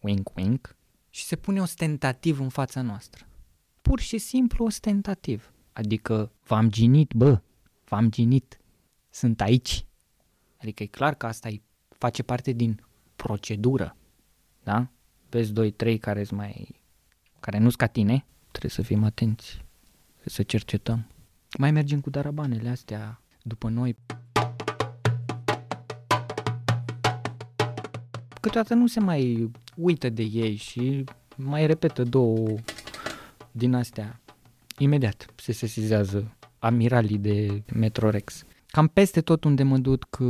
wink 0.00 0.36
wink, 0.36 0.76
și 1.10 1.24
se 1.24 1.36
pune 1.36 1.60
ostentativ 1.60 2.40
în 2.40 2.48
fața 2.48 2.82
noastră. 2.82 3.26
Pur 3.82 4.00
și 4.00 4.18
simplu 4.18 4.64
ostentativ. 4.64 5.52
Adică 5.72 6.32
v-am 6.42 6.70
ginit, 6.70 7.12
bă, 7.12 7.40
v-am 7.84 8.10
ginit, 8.10 8.60
sunt 9.10 9.40
aici. 9.40 9.86
Adică 10.60 10.82
e 10.82 10.86
clar 10.86 11.14
că 11.14 11.26
asta 11.26 11.48
e, 11.48 11.60
face 11.88 12.22
parte 12.22 12.52
din 12.52 12.82
procedură, 13.16 13.96
da? 14.68 14.88
Vezi 15.28 15.52
doi, 15.52 15.70
trei 15.70 15.98
care 15.98 16.26
mai, 16.30 16.80
care 17.40 17.58
nu-s 17.58 17.74
ca 17.74 17.86
tine, 17.86 18.24
trebuie 18.50 18.70
să 18.70 18.82
fim 18.82 19.04
atenți, 19.04 19.50
trebuie 20.12 20.34
să 20.34 20.42
cercetăm. 20.42 21.06
Mai 21.58 21.70
mergem 21.70 22.00
cu 22.00 22.10
darabanele 22.10 22.68
astea 22.68 23.20
după 23.42 23.68
noi. 23.68 23.96
Câteodată 28.40 28.74
nu 28.74 28.86
se 28.86 29.00
mai 29.00 29.50
uită 29.76 30.08
de 30.08 30.22
ei 30.22 30.54
și 30.56 31.04
mai 31.36 31.66
repetă 31.66 32.02
două 32.02 32.48
din 33.50 33.74
astea. 33.74 34.20
Imediat 34.78 35.26
se 35.36 35.52
sesizează 35.52 36.36
amiralii 36.58 37.18
de 37.18 37.62
Metrorex. 37.72 38.44
Cam 38.66 38.88
peste 38.88 39.20
tot 39.20 39.44
unde 39.44 39.62
mă 39.62 39.78
duc 39.78 40.04
cu, 40.04 40.24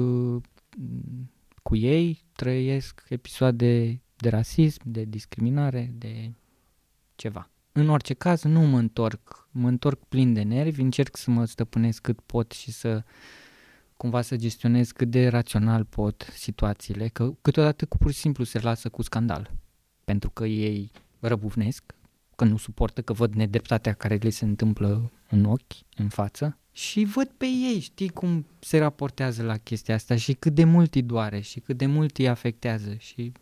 cu 1.62 1.77
ei 1.77 2.22
trăiesc 2.33 3.05
episoade 3.09 4.01
de 4.20 4.28
rasism, 4.28 4.81
de 4.85 5.04
discriminare, 5.04 5.92
de 5.98 6.33
ceva. 7.14 7.50
În 7.72 7.88
orice 7.88 8.14
caz, 8.14 8.42
nu 8.42 8.61
mă 8.61 8.78
întorc. 8.78 9.48
Mă 9.50 9.68
întorc 9.68 10.00
plin 10.04 10.33
de 10.33 10.42
nervi, 10.42 10.81
încerc 10.81 11.16
să 11.16 11.31
mă 11.31 11.44
stăpânesc 11.44 12.02
cât 12.02 12.20
pot 12.20 12.52
și 12.52 12.72
să 12.72 13.04
cumva 13.96 14.22
să 14.22 14.37
gestionez 14.37 14.90
cât 14.90 15.11
de 15.11 15.28
rațional 15.28 15.85
pot 15.85 16.33
situațiile, 16.35 17.09
că 17.09 17.33
câteodată 17.42 17.87
cu 17.87 17.96
pur 17.96 18.12
și 18.12 18.18
simplu 18.18 18.44
se 18.44 18.59
lasă 18.59 18.88
cu 18.88 19.02
scandal. 19.02 19.50
Pentru 20.04 20.31
că 20.31 20.46
ei 20.46 20.90
răbufnesc, 21.18 21.94
că 22.37 22.44
nu 22.44 22.57
suportă, 22.57 23.02
că 23.02 23.12
văd 23.12 23.35
nedreptatea 23.35 23.92
care 23.92 24.14
le 24.14 24.31
se 24.31 24.44
întâmplă 24.44 25.11
în 25.31 25.44
ochi, 25.44 25.72
în 25.96 26.09
față 26.09 26.59
și 26.72 27.04
văd 27.04 27.28
pe 27.37 27.46
ei, 27.46 27.81
știi 27.81 28.09
cum 28.09 28.46
se 28.59 28.78
raportează 28.78 29.42
la 29.42 29.57
chestia 29.57 29.94
asta 29.94 30.16
și 30.16 30.33
cât 30.33 30.54
de 30.54 30.64
mult 30.64 30.94
îi 30.94 31.02
doare 31.02 31.40
și 31.40 31.61
cât 31.61 31.76
de 31.76 31.87
mult 31.87 32.18
îi 32.18 32.28
afectează 32.28 32.94
și 32.98 33.33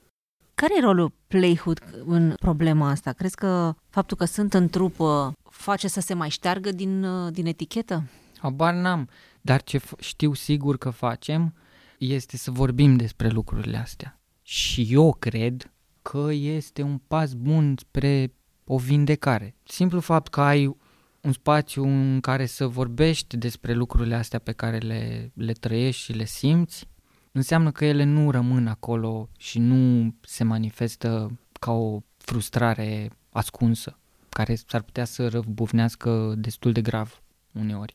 Care 0.62 0.74
e 0.76 0.80
rolul 0.80 1.12
Playhood 1.26 2.02
în 2.04 2.34
problema 2.38 2.90
asta? 2.90 3.12
Crezi 3.12 3.34
că 3.34 3.74
faptul 3.88 4.16
că 4.16 4.24
sunt 4.24 4.54
în 4.54 4.68
trupă 4.68 5.32
face 5.50 5.88
să 5.88 6.00
se 6.00 6.14
mai 6.14 6.28
șteargă 6.28 6.70
din, 6.72 7.04
uh, 7.04 7.32
din 7.32 7.46
etichetă? 7.46 8.02
Habar 8.38 8.74
n-am, 8.74 9.08
dar 9.40 9.62
ce 9.62 9.78
f- 9.78 9.98
știu 9.98 10.32
sigur 10.32 10.78
că 10.78 10.90
facem 10.90 11.54
este 11.98 12.36
să 12.36 12.50
vorbim 12.50 12.96
despre 12.96 13.28
lucrurile 13.28 13.76
astea. 13.76 14.20
Și 14.42 14.86
eu 14.90 15.14
cred 15.14 15.72
că 16.02 16.28
este 16.32 16.82
un 16.82 16.98
pas 16.98 17.32
bun 17.32 17.74
spre 17.78 18.32
o 18.64 18.78
vindecare. 18.78 19.54
Simplu 19.64 20.00
fapt 20.00 20.28
că 20.28 20.40
ai 20.40 20.76
un 21.20 21.32
spațiu 21.32 21.84
în 21.84 22.20
care 22.20 22.46
să 22.46 22.66
vorbești 22.66 23.36
despre 23.36 23.72
lucrurile 23.72 24.14
astea 24.14 24.38
pe 24.38 24.52
care 24.52 24.78
le, 24.78 25.32
le 25.34 25.52
trăiești 25.52 26.02
și 26.02 26.12
le 26.12 26.24
simți, 26.24 26.88
înseamnă 27.36 27.70
că 27.70 27.84
ele 27.84 28.04
nu 28.04 28.30
rămân 28.30 28.66
acolo 28.66 29.28
și 29.38 29.58
nu 29.58 30.14
se 30.20 30.44
manifestă 30.44 31.38
ca 31.60 31.72
o 31.72 32.00
frustrare 32.16 33.10
ascunsă, 33.30 33.98
care 34.28 34.54
s-ar 34.54 34.82
putea 34.82 35.04
să 35.04 35.28
răbufnească 35.28 36.34
destul 36.36 36.72
de 36.72 36.80
grav 36.80 37.22
uneori 37.52 37.94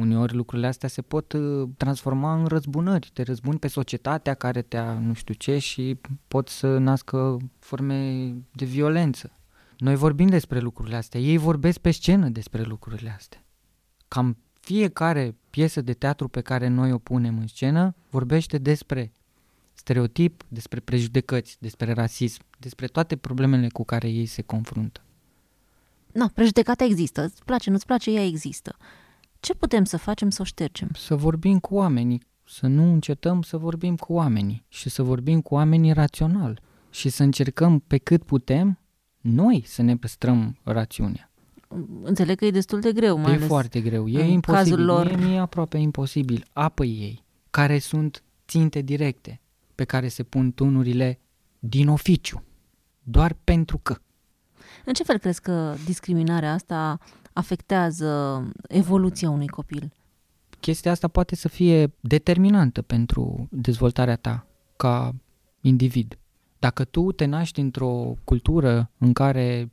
Uneori 0.00 0.34
lucrurile 0.34 0.66
astea 0.66 0.88
se 0.88 1.02
pot 1.02 1.32
uh, 1.32 1.68
transforma 1.76 2.34
în 2.34 2.46
răzbunări. 2.46 3.10
Te 3.12 3.22
răzbuni 3.22 3.58
pe 3.58 3.68
societatea 3.68 4.34
care 4.34 4.62
te-a 4.62 4.92
nu 4.92 5.12
știu 5.12 5.34
ce 5.34 5.58
și 5.58 6.00
pot 6.28 6.48
să 6.48 6.78
nască 6.78 7.36
forme 7.58 8.32
de 8.52 8.64
violență. 8.64 9.32
Noi 9.78 9.94
vorbim 9.94 10.26
despre 10.26 10.58
lucrurile 10.58 10.96
astea, 10.96 11.20
ei 11.20 11.36
vorbesc 11.36 11.78
pe 11.78 11.90
scenă 11.90 12.28
despre 12.28 12.62
lucrurile 12.62 13.10
astea. 13.10 13.44
Cam 14.08 14.36
fiecare 14.70 15.36
piesă 15.50 15.80
de 15.80 15.92
teatru 15.92 16.28
pe 16.28 16.40
care 16.40 16.68
noi 16.68 16.92
o 16.92 16.98
punem 16.98 17.38
în 17.38 17.46
scenă 17.46 17.94
vorbește 18.10 18.58
despre 18.58 19.12
stereotip, 19.72 20.44
despre 20.48 20.80
prejudecăți, 20.80 21.56
despre 21.60 21.92
rasism, 21.92 22.42
despre 22.58 22.86
toate 22.86 23.16
problemele 23.16 23.68
cu 23.68 23.84
care 23.84 24.08
ei 24.08 24.26
se 24.26 24.42
confruntă. 24.42 25.00
Nu, 26.12 26.28
prejudecata 26.28 26.84
există, 26.84 27.22
îți 27.22 27.44
place, 27.44 27.70
nu-ți 27.70 27.86
place, 27.86 28.10
ea 28.10 28.24
există. 28.24 28.76
Ce 29.40 29.54
putem 29.54 29.84
să 29.84 29.96
facem 29.96 30.30
să 30.30 30.42
o 30.42 30.44
ștergem? 30.44 30.88
Să 30.94 31.14
vorbim 31.14 31.58
cu 31.58 31.74
oamenii, 31.74 32.22
să 32.44 32.66
nu 32.66 32.92
încetăm 32.92 33.42
să 33.42 33.56
vorbim 33.56 33.96
cu 33.96 34.12
oamenii 34.12 34.64
și 34.68 34.88
să 34.88 35.02
vorbim 35.02 35.40
cu 35.40 35.54
oamenii 35.54 35.92
rațional 35.92 36.60
și 36.90 37.08
să 37.08 37.22
încercăm 37.22 37.78
pe 37.78 37.98
cât 37.98 38.22
putem 38.22 38.78
noi 39.20 39.62
să 39.66 39.82
ne 39.82 39.96
păstrăm 39.96 40.58
rațiunea. 40.62 41.29
Înțeleg 42.02 42.38
că 42.38 42.44
e 42.44 42.50
destul 42.50 42.80
de 42.80 42.92
greu, 42.92 43.18
mai 43.18 43.32
e 43.32 43.34
ales 43.34 43.46
foarte 43.46 43.80
greu, 43.80 44.08
e 44.08 44.22
în 44.22 44.28
imposibil, 44.28 44.70
cazul 44.70 44.84
lor. 44.84 45.06
Mie, 45.06 45.26
mie 45.26 45.34
e 45.34 45.40
aproape 45.40 45.78
imposibil. 45.78 46.44
Apă 46.52 46.84
ei, 46.84 47.24
care 47.50 47.78
sunt 47.78 48.22
ținte 48.48 48.80
directe, 48.80 49.40
pe 49.74 49.84
care 49.84 50.08
se 50.08 50.22
pun 50.22 50.52
tunurile 50.52 51.20
din 51.58 51.88
oficiu, 51.88 52.42
doar 53.02 53.36
pentru 53.44 53.78
că. 53.78 53.96
În 54.84 54.92
ce 54.92 55.02
fel 55.02 55.18
crezi 55.18 55.40
că 55.40 55.74
discriminarea 55.84 56.52
asta 56.52 56.98
afectează 57.32 58.42
evoluția 58.68 59.30
unui 59.30 59.48
copil? 59.48 59.92
chestia 60.60 60.90
asta 60.90 61.08
poate 61.08 61.36
să 61.36 61.48
fie 61.48 61.92
determinantă 62.00 62.82
pentru 62.82 63.48
dezvoltarea 63.50 64.16
ta 64.16 64.46
ca 64.76 65.14
individ. 65.60 66.18
Dacă 66.58 66.84
tu 66.84 67.12
te 67.12 67.24
naști 67.24 67.60
într-o 67.60 68.14
cultură 68.24 68.90
în 68.98 69.12
care 69.12 69.72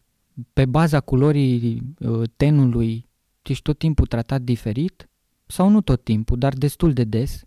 pe 0.54 0.66
baza 0.66 1.00
culorii 1.00 1.82
uh, 2.00 2.30
tenului 2.36 3.10
ești 3.42 3.64
tot 3.64 3.78
timpul 3.78 4.06
tratat 4.06 4.42
diferit, 4.42 5.10
sau 5.46 5.70
nu 5.70 5.82
tot 5.82 6.04
timpul, 6.04 6.38
dar 6.38 6.54
destul 6.54 6.94
de 6.94 7.04
des, 7.04 7.44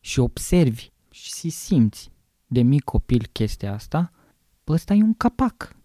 și 0.00 0.18
observi 0.18 0.90
și 1.10 1.50
simți 1.50 2.10
de 2.46 2.62
mic 2.62 2.84
copil 2.84 3.28
chestia 3.32 3.72
asta, 3.72 4.10
bă, 4.64 4.72
ăsta 4.72 4.94
e 4.94 5.02
un 5.02 5.14
capac 5.14 5.76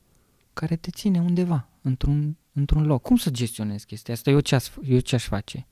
care 0.54 0.76
te 0.76 0.90
ține 0.90 1.20
undeva, 1.20 1.70
într-un, 1.82 2.38
într-un 2.54 2.86
loc. 2.86 3.02
Cum 3.02 3.16
să 3.16 3.30
gestionezi 3.30 3.86
chestia 3.86 4.14
asta? 4.14 4.30
Eu 4.30 4.40
ce-aș, 4.40 4.68
eu 4.84 5.00
ce-aș 5.00 5.26
face? 5.26 5.68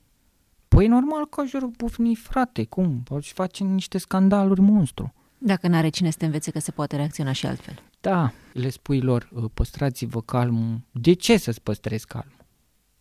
Păi 0.68 0.88
normal 0.88 1.26
că 1.26 1.42
aș 1.42 1.52
bufni, 1.78 2.16
frate, 2.16 2.66
cum? 2.66 3.04
Aș 3.16 3.32
face 3.32 3.64
niște 3.64 3.98
scandaluri 3.98 4.62
monstru. 4.62 5.14
Dacă 5.38 5.68
n-are 5.68 5.90
cine 5.90 6.10
să 6.10 6.18
te 6.18 6.26
învețe 6.26 6.52
că 6.52 6.60
se 6.60 6.72
poate 6.72 6.96
reacționa 6.96 7.32
și 7.32 7.46
altfel. 7.46 7.91
Da, 8.02 8.34
le 8.54 8.70
spui 8.70 9.02
lor, 9.02 9.30
"Uh, 9.34 9.50
păstrați-vă 9.54 10.22
calmul. 10.22 10.82
De 10.92 11.14
ce 11.14 11.38
să-ți 11.38 11.62
păstrezi 11.62 12.06
calmul? 12.06 12.46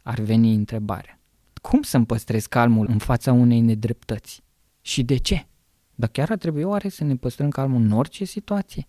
Ar 0.03 0.21
veni 0.21 0.55
întrebarea. 0.55 1.21
Cum 1.63 1.83
să-mi 1.83 2.07
păstrez 2.07 2.47
calmul 2.47 2.87
în 2.89 2.99
fața 2.99 3.33
unei 3.33 3.61
nedreptăți? 3.61 4.43
Și 4.81 5.03
de 5.03 5.17
ce? 5.17 5.47
Dar 5.95 6.09
chiar 6.09 6.31
ar 6.31 6.37
trebui 6.37 6.63
oare 6.63 6.89
să 6.89 7.05
ne 7.05 7.17
păstrăm 7.17 7.51
calmul 7.51 7.81
în 7.83 7.91
orice 7.91 8.25
situație? 8.25 8.87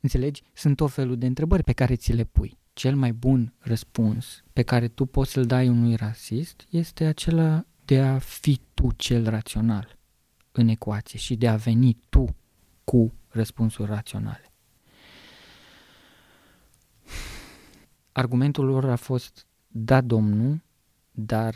Înțelegi? 0.00 0.42
Sunt 0.52 0.76
tot 0.76 0.90
felul 0.92 1.18
de 1.18 1.26
întrebări 1.26 1.62
pe 1.62 1.72
care 1.72 1.96
ți 1.96 2.12
le 2.12 2.24
pui. 2.24 2.58
Cel 2.72 2.96
mai 2.96 3.12
bun 3.12 3.54
răspuns 3.58 4.42
pe 4.52 4.62
care 4.62 4.88
tu 4.88 5.06
poți 5.06 5.30
să-l 5.30 5.44
dai 5.44 5.68
unui 5.68 5.94
rasist 5.94 6.66
este 6.70 7.04
acela 7.04 7.64
de 7.84 8.00
a 8.00 8.18
fi 8.18 8.60
tu 8.74 8.92
cel 8.96 9.28
rațional 9.28 9.98
în 10.52 10.68
ecuație 10.68 11.18
și 11.18 11.36
de 11.36 11.48
a 11.48 11.56
veni 11.56 11.96
tu 12.08 12.36
cu 12.84 13.12
răspunsuri 13.28 13.90
raționale. 13.90 14.53
Argumentul 18.16 18.64
lor 18.64 18.84
a 18.84 18.96
fost, 18.96 19.46
da, 19.66 20.00
domnul, 20.00 20.62
dar 21.10 21.54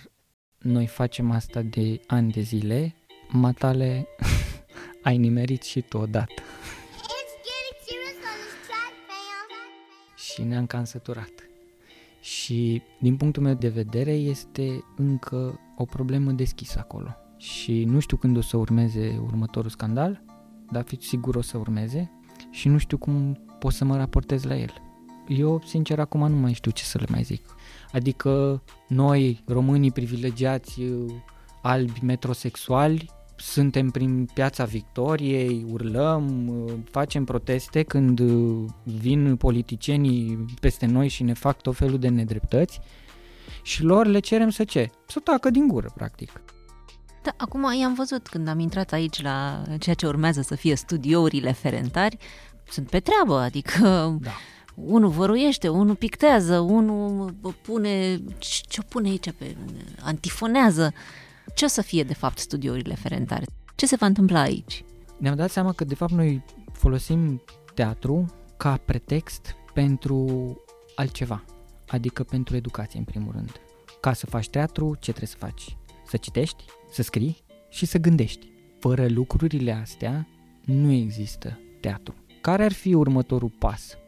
noi 0.58 0.86
facem 0.86 1.30
asta 1.30 1.62
de 1.62 2.00
ani 2.06 2.32
de 2.32 2.40
zile, 2.40 2.94
matale 3.28 4.06
ai 5.02 5.18
nimerit 5.18 5.62
și 5.62 5.80
tu 5.80 5.98
odată. 5.98 6.32
It's 6.32 7.34
getting 7.46 7.78
serious 7.86 8.18
on 8.30 8.38
this 8.44 8.66
track, 8.66 8.94
fam. 9.08 9.48
și 10.16 10.42
ne-am 10.42 10.66
cam 10.66 10.84
săturat. 10.84 11.30
Și 12.20 12.82
din 13.00 13.16
punctul 13.16 13.42
meu 13.42 13.54
de 13.54 13.68
vedere 13.68 14.12
este 14.12 14.84
încă 14.96 15.60
o 15.76 15.84
problemă 15.84 16.30
deschisă 16.30 16.78
acolo. 16.78 17.16
Și 17.36 17.84
nu 17.84 17.98
știu 17.98 18.16
când 18.16 18.36
o 18.36 18.40
să 18.40 18.56
urmeze 18.56 19.20
următorul 19.22 19.70
scandal, 19.70 20.22
dar 20.70 20.84
fiți 20.84 21.06
sigur 21.06 21.36
o 21.36 21.42
să 21.42 21.58
urmeze 21.58 22.10
și 22.50 22.68
nu 22.68 22.78
știu 22.78 22.98
cum 22.98 23.46
pot 23.58 23.72
să 23.72 23.84
mă 23.84 23.96
raportez 23.96 24.42
la 24.42 24.56
el. 24.56 24.87
Eu, 25.28 25.62
sincer, 25.64 25.98
acum 25.98 26.30
nu 26.30 26.36
mai 26.36 26.52
știu 26.52 26.70
ce 26.70 26.84
să 26.84 26.98
le 26.98 27.06
mai 27.08 27.22
zic. 27.22 27.44
Adică 27.92 28.62
noi, 28.88 29.42
românii 29.46 29.92
privilegiați, 29.92 30.82
albi 31.62 32.00
metrosexuali, 32.02 33.10
suntem 33.36 33.90
prin 33.90 34.28
piața 34.34 34.64
Victoriei, 34.64 35.66
urlăm, 35.70 36.52
facem 36.90 37.24
proteste 37.24 37.82
când 37.82 38.20
vin 38.82 39.36
politicienii 39.36 40.44
peste 40.60 40.86
noi 40.86 41.08
și 41.08 41.22
ne 41.22 41.32
fac 41.32 41.60
tot 41.60 41.76
felul 41.76 41.98
de 41.98 42.08
nedreptăți 42.08 42.80
și 43.62 43.82
lor 43.82 44.06
le 44.06 44.18
cerem 44.18 44.50
să 44.50 44.64
ce? 44.64 44.90
Să 45.06 45.20
tacă 45.20 45.50
din 45.50 45.68
gură, 45.68 45.92
practic. 45.94 46.42
Da, 47.22 47.34
acum 47.36 47.72
i-am 47.80 47.94
văzut 47.94 48.28
când 48.28 48.48
am 48.48 48.58
intrat 48.58 48.92
aici 48.92 49.22
la 49.22 49.62
ceea 49.78 49.94
ce 49.94 50.06
urmează 50.06 50.40
să 50.40 50.54
fie 50.54 50.74
studiourile 50.74 51.52
ferentari, 51.52 52.16
sunt 52.70 52.90
pe 52.90 53.00
treabă, 53.00 53.38
adică 53.38 53.78
Da. 54.20 54.30
Unul 54.84 55.10
văruiește, 55.10 55.68
unul 55.68 55.94
pictează, 55.94 56.58
unul 56.58 57.34
pune, 57.62 58.20
ce 58.68 58.82
pune 58.82 59.08
aici 59.08 59.30
pe, 59.30 59.56
antifonează. 60.00 60.92
Ce 61.54 61.64
o 61.64 61.68
să 61.68 61.82
fie 61.82 62.02
de 62.02 62.14
fapt 62.14 62.38
studiourile 62.38 62.94
ferentari? 62.94 63.46
Ce 63.74 63.86
se 63.86 63.96
va 63.96 64.06
întâmpla 64.06 64.40
aici? 64.40 64.84
Ne-am 65.16 65.36
dat 65.36 65.50
seama 65.50 65.72
că 65.72 65.84
de 65.84 65.94
fapt 65.94 66.12
noi 66.12 66.44
folosim 66.72 67.42
teatru 67.74 68.26
ca 68.56 68.80
pretext 68.84 69.54
pentru 69.74 70.26
altceva, 70.94 71.44
adică 71.86 72.22
pentru 72.22 72.56
educație 72.56 72.98
în 72.98 73.04
primul 73.04 73.32
rând. 73.32 73.52
Ca 74.00 74.12
să 74.12 74.26
faci 74.26 74.48
teatru, 74.48 74.94
ce 75.00 75.10
trebuie 75.12 75.28
să 75.28 75.36
faci? 75.38 75.76
Să 76.06 76.16
citești, 76.16 76.64
să 76.90 77.02
scrii 77.02 77.42
și 77.68 77.86
să 77.86 77.98
gândești. 77.98 78.50
Fără 78.78 79.08
lucrurile 79.08 79.72
astea 79.72 80.28
nu 80.64 80.92
există 80.92 81.60
teatru. 81.80 82.14
Care 82.40 82.64
ar 82.64 82.72
fi 82.72 82.94
următorul 82.94 83.52
pas? 83.58 83.98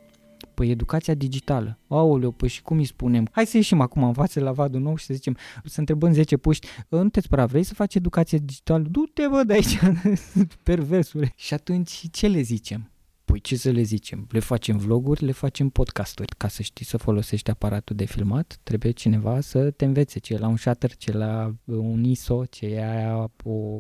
Păi 0.61 0.70
educația 0.70 1.14
digitală. 1.14 1.79
Aoleu, 1.88 2.31
păi 2.31 2.49
și 2.49 2.62
cum 2.62 2.79
îi 2.79 2.85
spunem? 2.85 3.29
Hai 3.31 3.46
să 3.46 3.57
ieșim 3.57 3.81
acum 3.81 4.05
în 4.05 4.12
față 4.12 4.40
la 4.40 4.53
vadul 4.53 4.81
nou 4.81 4.96
și 4.96 5.05
să 5.05 5.14
zicem, 5.14 5.37
să 5.64 5.81
întrebăm 5.81 6.12
10 6.12 6.37
puști, 6.37 6.66
"Ă, 6.92 7.03
nu 7.03 7.09
te 7.09 7.20
spera, 7.20 7.46
vrei 7.46 7.62
să 7.62 7.75
faci 7.75 7.94
educație 7.94 8.38
digitală? 8.38 8.87
Du-te, 8.90 9.27
bă, 9.31 9.42
de 9.42 9.53
aici, 9.53 9.79
perversule. 10.62 11.33
Și 11.37 11.55
atunci 11.55 12.07
ce 12.11 12.27
le 12.27 12.40
zicem? 12.40 12.90
Păi 13.25 13.40
ce 13.40 13.57
să 13.57 13.70
le 13.70 13.83
zicem? 13.83 14.27
Le 14.31 14.38
facem 14.38 14.77
vloguri, 14.79 15.25
le 15.25 15.33
facem 15.33 15.68
podcasturi. 15.68 16.35
Ca 16.37 16.49
să 16.49 16.62
știi 16.62 16.85
să 16.85 16.96
folosești 16.96 17.51
aparatul 17.51 17.96
de 17.96 18.05
filmat, 18.05 18.59
trebuie 18.62 18.92
cineva 18.92 19.40
să 19.40 19.70
te 19.70 19.85
învețe 19.85 20.18
ce 20.18 20.35
e 20.35 20.38
la 20.38 20.49
un 20.49 20.57
shutter, 20.57 20.96
ce 20.96 21.11
e 21.11 21.16
la 21.16 21.55
un 21.64 22.05
ISO, 22.05 22.44
ce 22.44 22.66
e 22.66 22.90
aia 22.90 23.31
o 23.44 23.79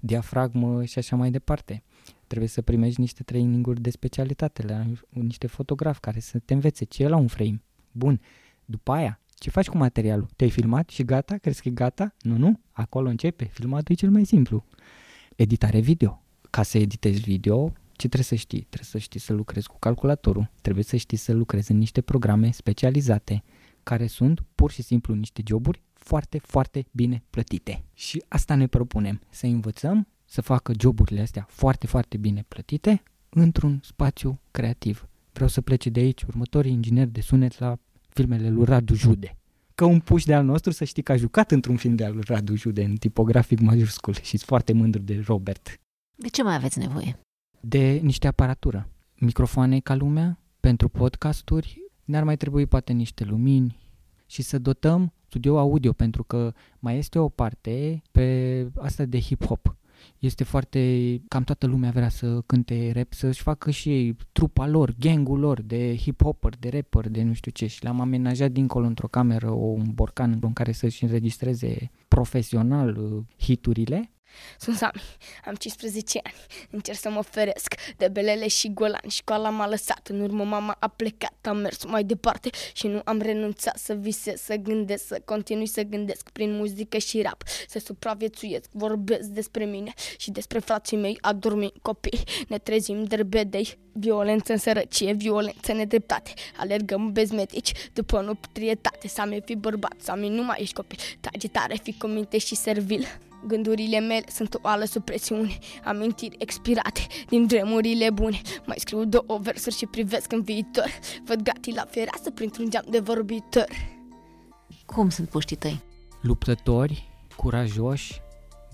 diafragmă 0.00 0.84
și 0.84 0.98
așa 0.98 1.16
mai 1.16 1.30
departe. 1.30 1.82
Trebuie 2.28 2.48
să 2.48 2.62
primești 2.62 3.00
niște 3.00 3.22
traininguri 3.22 3.80
de 3.80 3.90
specialitate 3.90 4.62
la 4.62 4.84
niște 5.08 5.46
fotografi 5.46 6.00
care 6.00 6.20
să 6.20 6.38
te 6.38 6.54
învețe 6.54 6.84
ce 6.84 7.02
e 7.02 7.08
la 7.08 7.16
un 7.16 7.26
frame. 7.26 7.62
Bun. 7.92 8.20
După 8.64 8.92
aia, 8.92 9.20
ce 9.34 9.50
faci 9.50 9.68
cu 9.68 9.76
materialul? 9.76 10.28
Te-ai 10.36 10.50
filmat 10.50 10.88
și 10.88 11.02
gata? 11.02 11.36
Crezi 11.36 11.62
că 11.62 11.68
e 11.68 11.70
gata? 11.70 12.14
Nu, 12.20 12.36
nu. 12.36 12.60
Acolo 12.72 13.08
începe. 13.08 13.44
Filmatul 13.44 13.94
e 13.94 13.98
cel 13.98 14.10
mai 14.10 14.24
simplu. 14.24 14.64
Editare 15.36 15.80
video. 15.80 16.22
Ca 16.50 16.62
să 16.62 16.78
editezi 16.78 17.20
video, 17.20 17.72
ce 17.72 18.08
trebuie 18.08 18.22
să 18.22 18.34
știi? 18.34 18.60
Trebuie 18.60 18.88
să 18.90 18.98
știi 18.98 19.20
să 19.20 19.32
lucrezi 19.32 19.68
cu 19.68 19.78
calculatorul. 19.78 20.50
Trebuie 20.60 20.84
să 20.84 20.96
știi 20.96 21.16
să 21.16 21.32
lucrezi 21.32 21.70
în 21.70 21.78
niște 21.78 22.00
programe 22.00 22.50
specializate 22.50 23.42
care 23.82 24.06
sunt 24.06 24.44
pur 24.54 24.70
și 24.70 24.82
simplu 24.82 25.14
niște 25.14 25.42
joburi 25.46 25.82
foarte, 25.92 26.38
foarte 26.38 26.86
bine 26.90 27.22
plătite. 27.30 27.84
Și 27.94 28.24
asta 28.28 28.54
ne 28.54 28.66
propunem, 28.66 29.20
să 29.30 29.46
învățăm 29.46 30.06
să 30.28 30.40
facă 30.40 30.72
joburile 30.80 31.20
astea 31.20 31.46
foarte, 31.48 31.86
foarte 31.86 32.16
bine 32.16 32.44
plătite 32.48 33.02
într-un 33.28 33.80
spațiu 33.82 34.40
creativ. 34.50 35.08
Vreau 35.32 35.48
să 35.48 35.60
plece 35.60 35.90
de 35.90 36.00
aici 36.00 36.22
următorii 36.22 36.72
ingineri 36.72 37.10
de 37.10 37.20
sunet 37.20 37.58
la 37.58 37.78
filmele 38.08 38.50
lui 38.50 38.64
Radu 38.64 38.94
Jude. 38.94 39.36
Că 39.74 39.84
un 39.84 40.00
puș 40.00 40.24
de 40.24 40.34
al 40.34 40.44
nostru 40.44 40.70
să 40.70 40.84
știi 40.84 41.02
că 41.02 41.12
a 41.12 41.16
jucat 41.16 41.50
într-un 41.50 41.76
film 41.76 41.94
de 41.94 42.04
al 42.04 42.12
lui 42.12 42.22
Radu 42.26 42.56
Jude 42.56 42.84
în 42.84 42.96
tipografic 42.96 43.60
majuscul 43.60 44.14
și 44.14 44.24
sunt 44.24 44.40
foarte 44.40 44.72
mândru 44.72 45.02
de 45.02 45.22
Robert. 45.26 45.80
De 46.14 46.28
ce 46.28 46.42
mai 46.42 46.54
aveți 46.54 46.78
nevoie? 46.78 47.18
De 47.60 48.00
niște 48.02 48.26
aparatură. 48.26 48.88
Microfoane 49.14 49.80
ca 49.80 49.94
lumea, 49.94 50.38
pentru 50.60 50.88
podcasturi, 50.88 51.82
ne-ar 52.04 52.24
mai 52.24 52.36
trebui 52.36 52.66
poate 52.66 52.92
niște 52.92 53.24
lumini 53.24 53.78
și 54.26 54.42
să 54.42 54.58
dotăm 54.58 55.12
studio 55.26 55.58
audio, 55.58 55.92
pentru 55.92 56.24
că 56.24 56.52
mai 56.78 56.98
este 56.98 57.18
o 57.18 57.28
parte 57.28 58.02
pe 58.10 58.66
asta 58.76 59.04
de 59.04 59.20
hip-hop. 59.20 59.76
Este 60.18 60.44
foarte... 60.44 60.80
Cam 61.28 61.42
toată 61.42 61.66
lumea 61.66 61.90
vrea 61.90 62.08
să 62.08 62.40
cânte 62.46 62.92
rap, 62.94 63.12
să-și 63.12 63.42
facă 63.42 63.70
și 63.70 63.88
ei 63.88 64.16
trupa 64.32 64.66
lor, 64.66 64.94
gangul 64.98 65.38
lor 65.38 65.62
de 65.62 65.96
hip-hopper, 65.96 66.58
de 66.58 66.68
rapper, 66.68 67.08
de 67.08 67.22
nu 67.22 67.32
știu 67.32 67.50
ce. 67.50 67.66
Și 67.66 67.82
le-am 67.82 68.00
amenajat 68.00 68.50
dincolo 68.50 68.86
într-o 68.86 69.08
cameră, 69.08 69.50
o, 69.50 69.66
un 69.66 69.90
borcan 69.94 70.38
în 70.40 70.52
care 70.52 70.72
să-și 70.72 71.04
înregistreze 71.04 71.90
profesional 72.08 72.96
uh, 72.96 73.22
hiturile 73.38 74.10
sunt 74.58 74.76
Sami, 74.76 75.02
am 75.44 75.54
15 75.54 76.20
ani, 76.22 76.34
încerc 76.70 76.98
să 76.98 77.10
mă 77.10 77.22
feresc 77.22 77.74
de 77.96 78.08
belele 78.08 78.48
și 78.48 78.72
golan. 78.72 79.08
Școala 79.08 79.50
m-a 79.50 79.66
lăsat, 79.66 80.08
în 80.08 80.20
urmă 80.20 80.44
mama 80.44 80.76
a 80.78 80.88
plecat, 80.88 81.34
am 81.42 81.56
mers 81.56 81.84
mai 81.84 82.04
departe 82.04 82.50
și 82.72 82.86
nu 82.86 83.00
am 83.04 83.20
renunțat 83.20 83.78
să 83.78 83.94
visez, 83.94 84.40
să 84.40 84.54
gândesc, 84.54 85.06
să 85.06 85.20
continui 85.24 85.66
să 85.66 85.82
gândesc 85.82 86.30
prin 86.30 86.56
muzică 86.56 86.98
și 86.98 87.22
rap, 87.22 87.42
să 87.68 87.78
supraviețuiesc, 87.78 88.68
vorbesc 88.72 89.28
despre 89.28 89.64
mine 89.64 89.92
și 90.16 90.30
despre 90.30 90.58
frații 90.58 90.96
mei, 90.96 91.18
adormi 91.20 91.72
copii, 91.82 92.22
ne 92.48 92.58
trezim 92.58 93.04
derbedei, 93.04 93.78
violență 93.92 94.52
în 94.52 94.58
sărăcie, 94.58 95.12
violență 95.12 95.72
nedreptate, 95.72 96.32
alergăm 96.56 97.12
bezmetici 97.12 97.72
după 97.92 98.20
noprietate, 98.20 99.08
Sami 99.08 99.42
fi 99.44 99.54
bărbat, 99.54 99.94
Sami 100.00 100.28
nu 100.28 100.42
mai 100.42 100.58
ești 100.60 100.74
copil, 100.74 100.98
trage 101.20 101.48
tare, 101.48 101.78
fi 101.82 101.92
cu 101.92 102.06
minte 102.06 102.38
și 102.38 102.54
servil. 102.54 103.06
Gândurile 103.46 104.00
mele 104.00 104.24
sunt 104.30 104.54
o 104.54 104.58
ală 104.62 104.84
sub 104.84 105.04
presiune 105.04 105.58
Amintiri 105.84 106.36
expirate 106.38 107.06
din 107.28 107.46
vremurile 107.46 108.10
bune 108.10 108.40
Mai 108.66 108.76
scriu 108.78 109.04
două 109.04 109.38
versuri 109.40 109.76
și 109.76 109.86
privesc 109.86 110.32
în 110.32 110.42
viitor 110.42 110.90
Văd 111.24 111.42
gatii 111.42 111.74
la 111.74 111.84
fereastră 111.90 112.30
printr-un 112.30 112.70
geam 112.70 112.84
de 112.90 112.98
vorbitor 112.98 113.68
Cum 114.86 115.10
sunt 115.10 115.28
puștii 115.28 115.56
tăi? 115.56 115.80
Luptători, 116.20 117.08
curajoși, 117.36 118.20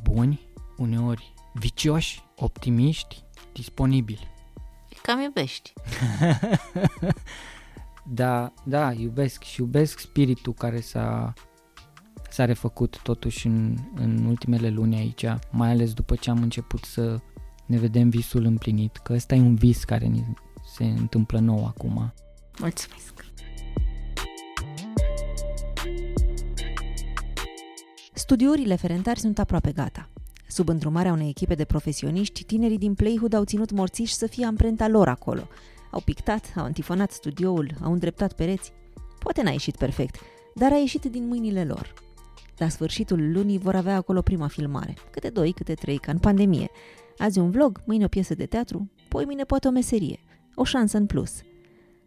buni, 0.03 0.41
uneori 0.77 1.35
vicioși, 1.55 2.25
optimiști, 2.37 3.23
disponibili. 3.53 4.33
Cam 5.03 5.21
iubești. 5.21 5.73
da, 8.21 8.53
da, 8.65 8.93
iubesc 8.93 9.43
și 9.43 9.61
iubesc 9.61 9.99
spiritul 9.99 10.53
care 10.53 10.81
s-a 10.81 11.33
s-a 12.35 12.45
refăcut 12.45 13.01
totuși 13.03 13.47
în, 13.47 13.77
în 13.95 14.25
ultimele 14.25 14.71
luni 14.71 14.97
aici, 14.97 15.25
mai 15.51 15.71
ales 15.71 15.93
după 15.93 16.15
ce 16.15 16.31
am 16.31 16.43
început 16.43 16.85
să 16.85 17.21
ne 17.67 17.79
vedem 17.79 18.09
visul 18.09 18.45
împlinit, 18.45 18.97
că 18.97 19.13
ăsta 19.13 19.35
e 19.35 19.41
un 19.41 19.55
vis 19.55 19.85
care 19.85 20.05
ni 20.07 20.35
se 20.75 20.85
întâmplă 20.85 21.39
nou 21.39 21.67
acum. 21.67 22.13
Mulțumesc! 22.59 23.25
Studiourile 28.13 28.77
Ferentari 28.77 29.21
sunt 29.21 29.39
aproape 29.39 29.73
gata. 29.73 30.09
Sub 30.49 30.69
îndrumarea 30.69 31.13
unei 31.13 31.29
echipe 31.29 31.55
de 31.55 31.65
profesioniști, 31.65 32.45
tinerii 32.45 32.79
din 32.79 32.95
Playhood 32.95 33.33
au 33.33 33.45
ținut 33.45 33.71
morțiși 33.71 34.15
să 34.15 34.27
fie 34.27 34.47
amprenta 34.47 34.89
lor 34.89 35.09
acolo. 35.09 35.49
Au 35.91 36.01
pictat, 36.01 36.53
au 36.57 36.65
antifonat 36.65 37.11
studioul, 37.11 37.71
au 37.83 37.93
îndreptat 37.93 38.33
pereți. 38.33 38.73
Poate 39.19 39.43
n-a 39.43 39.51
ieșit 39.51 39.77
perfect, 39.77 40.21
dar 40.55 40.73
a 40.73 40.77
ieșit 40.77 41.05
din 41.05 41.27
mâinile 41.27 41.65
lor. 41.65 41.95
La 42.59 42.69
sfârșitul 42.69 43.33
lunii 43.33 43.59
vor 43.59 43.75
avea 43.75 43.97
acolo 43.97 44.23
prima 44.23 44.47
filmare. 44.47 44.95
Câte 45.11 45.29
doi, 45.29 45.53
câte 45.53 45.75
trei, 45.75 45.99
ca 45.99 46.13
în 46.13 46.19
pandemie. 46.19 46.71
Azi 47.19 47.39
un 47.39 47.51
vlog, 47.51 47.83
mâine 47.85 48.05
o 48.05 48.09
piesă 48.09 48.35
de 48.35 48.47
teatru, 48.47 48.91
poi 49.09 49.25
mâine 49.25 49.45
poate 49.45 49.69
o 49.69 49.71
meserie. 49.71 50.19
O 50.55 50.65
șansă 50.65 50.97
în 50.97 51.07
plus. 51.07 51.43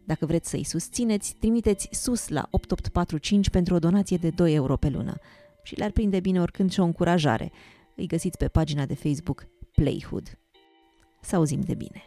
Dacă 0.04 0.26
vreți 0.26 0.50
să-i 0.50 0.64
susțineți, 0.64 1.36
trimiteți 1.40 1.88
sus 1.90 2.28
la 2.28 2.48
8845 2.50 3.50
pentru 3.50 3.74
o 3.74 3.78
donație 3.78 4.16
de 4.16 4.30
2 4.30 4.54
euro 4.54 4.76
pe 4.76 4.88
lună. 4.88 5.14
Și 5.62 5.76
le-ar 5.76 5.90
prinde 5.90 6.20
bine 6.20 6.40
oricând 6.40 6.70
și 6.70 6.80
o 6.80 6.84
încurajare. 6.84 7.52
Îi 7.96 8.06
găsiți 8.06 8.36
pe 8.36 8.48
pagina 8.48 8.86
de 8.86 8.94
Facebook 8.94 9.46
Playhood. 9.74 10.38
Să 11.20 11.36
auzim 11.36 11.60
de 11.60 11.74
bine! 11.74 12.02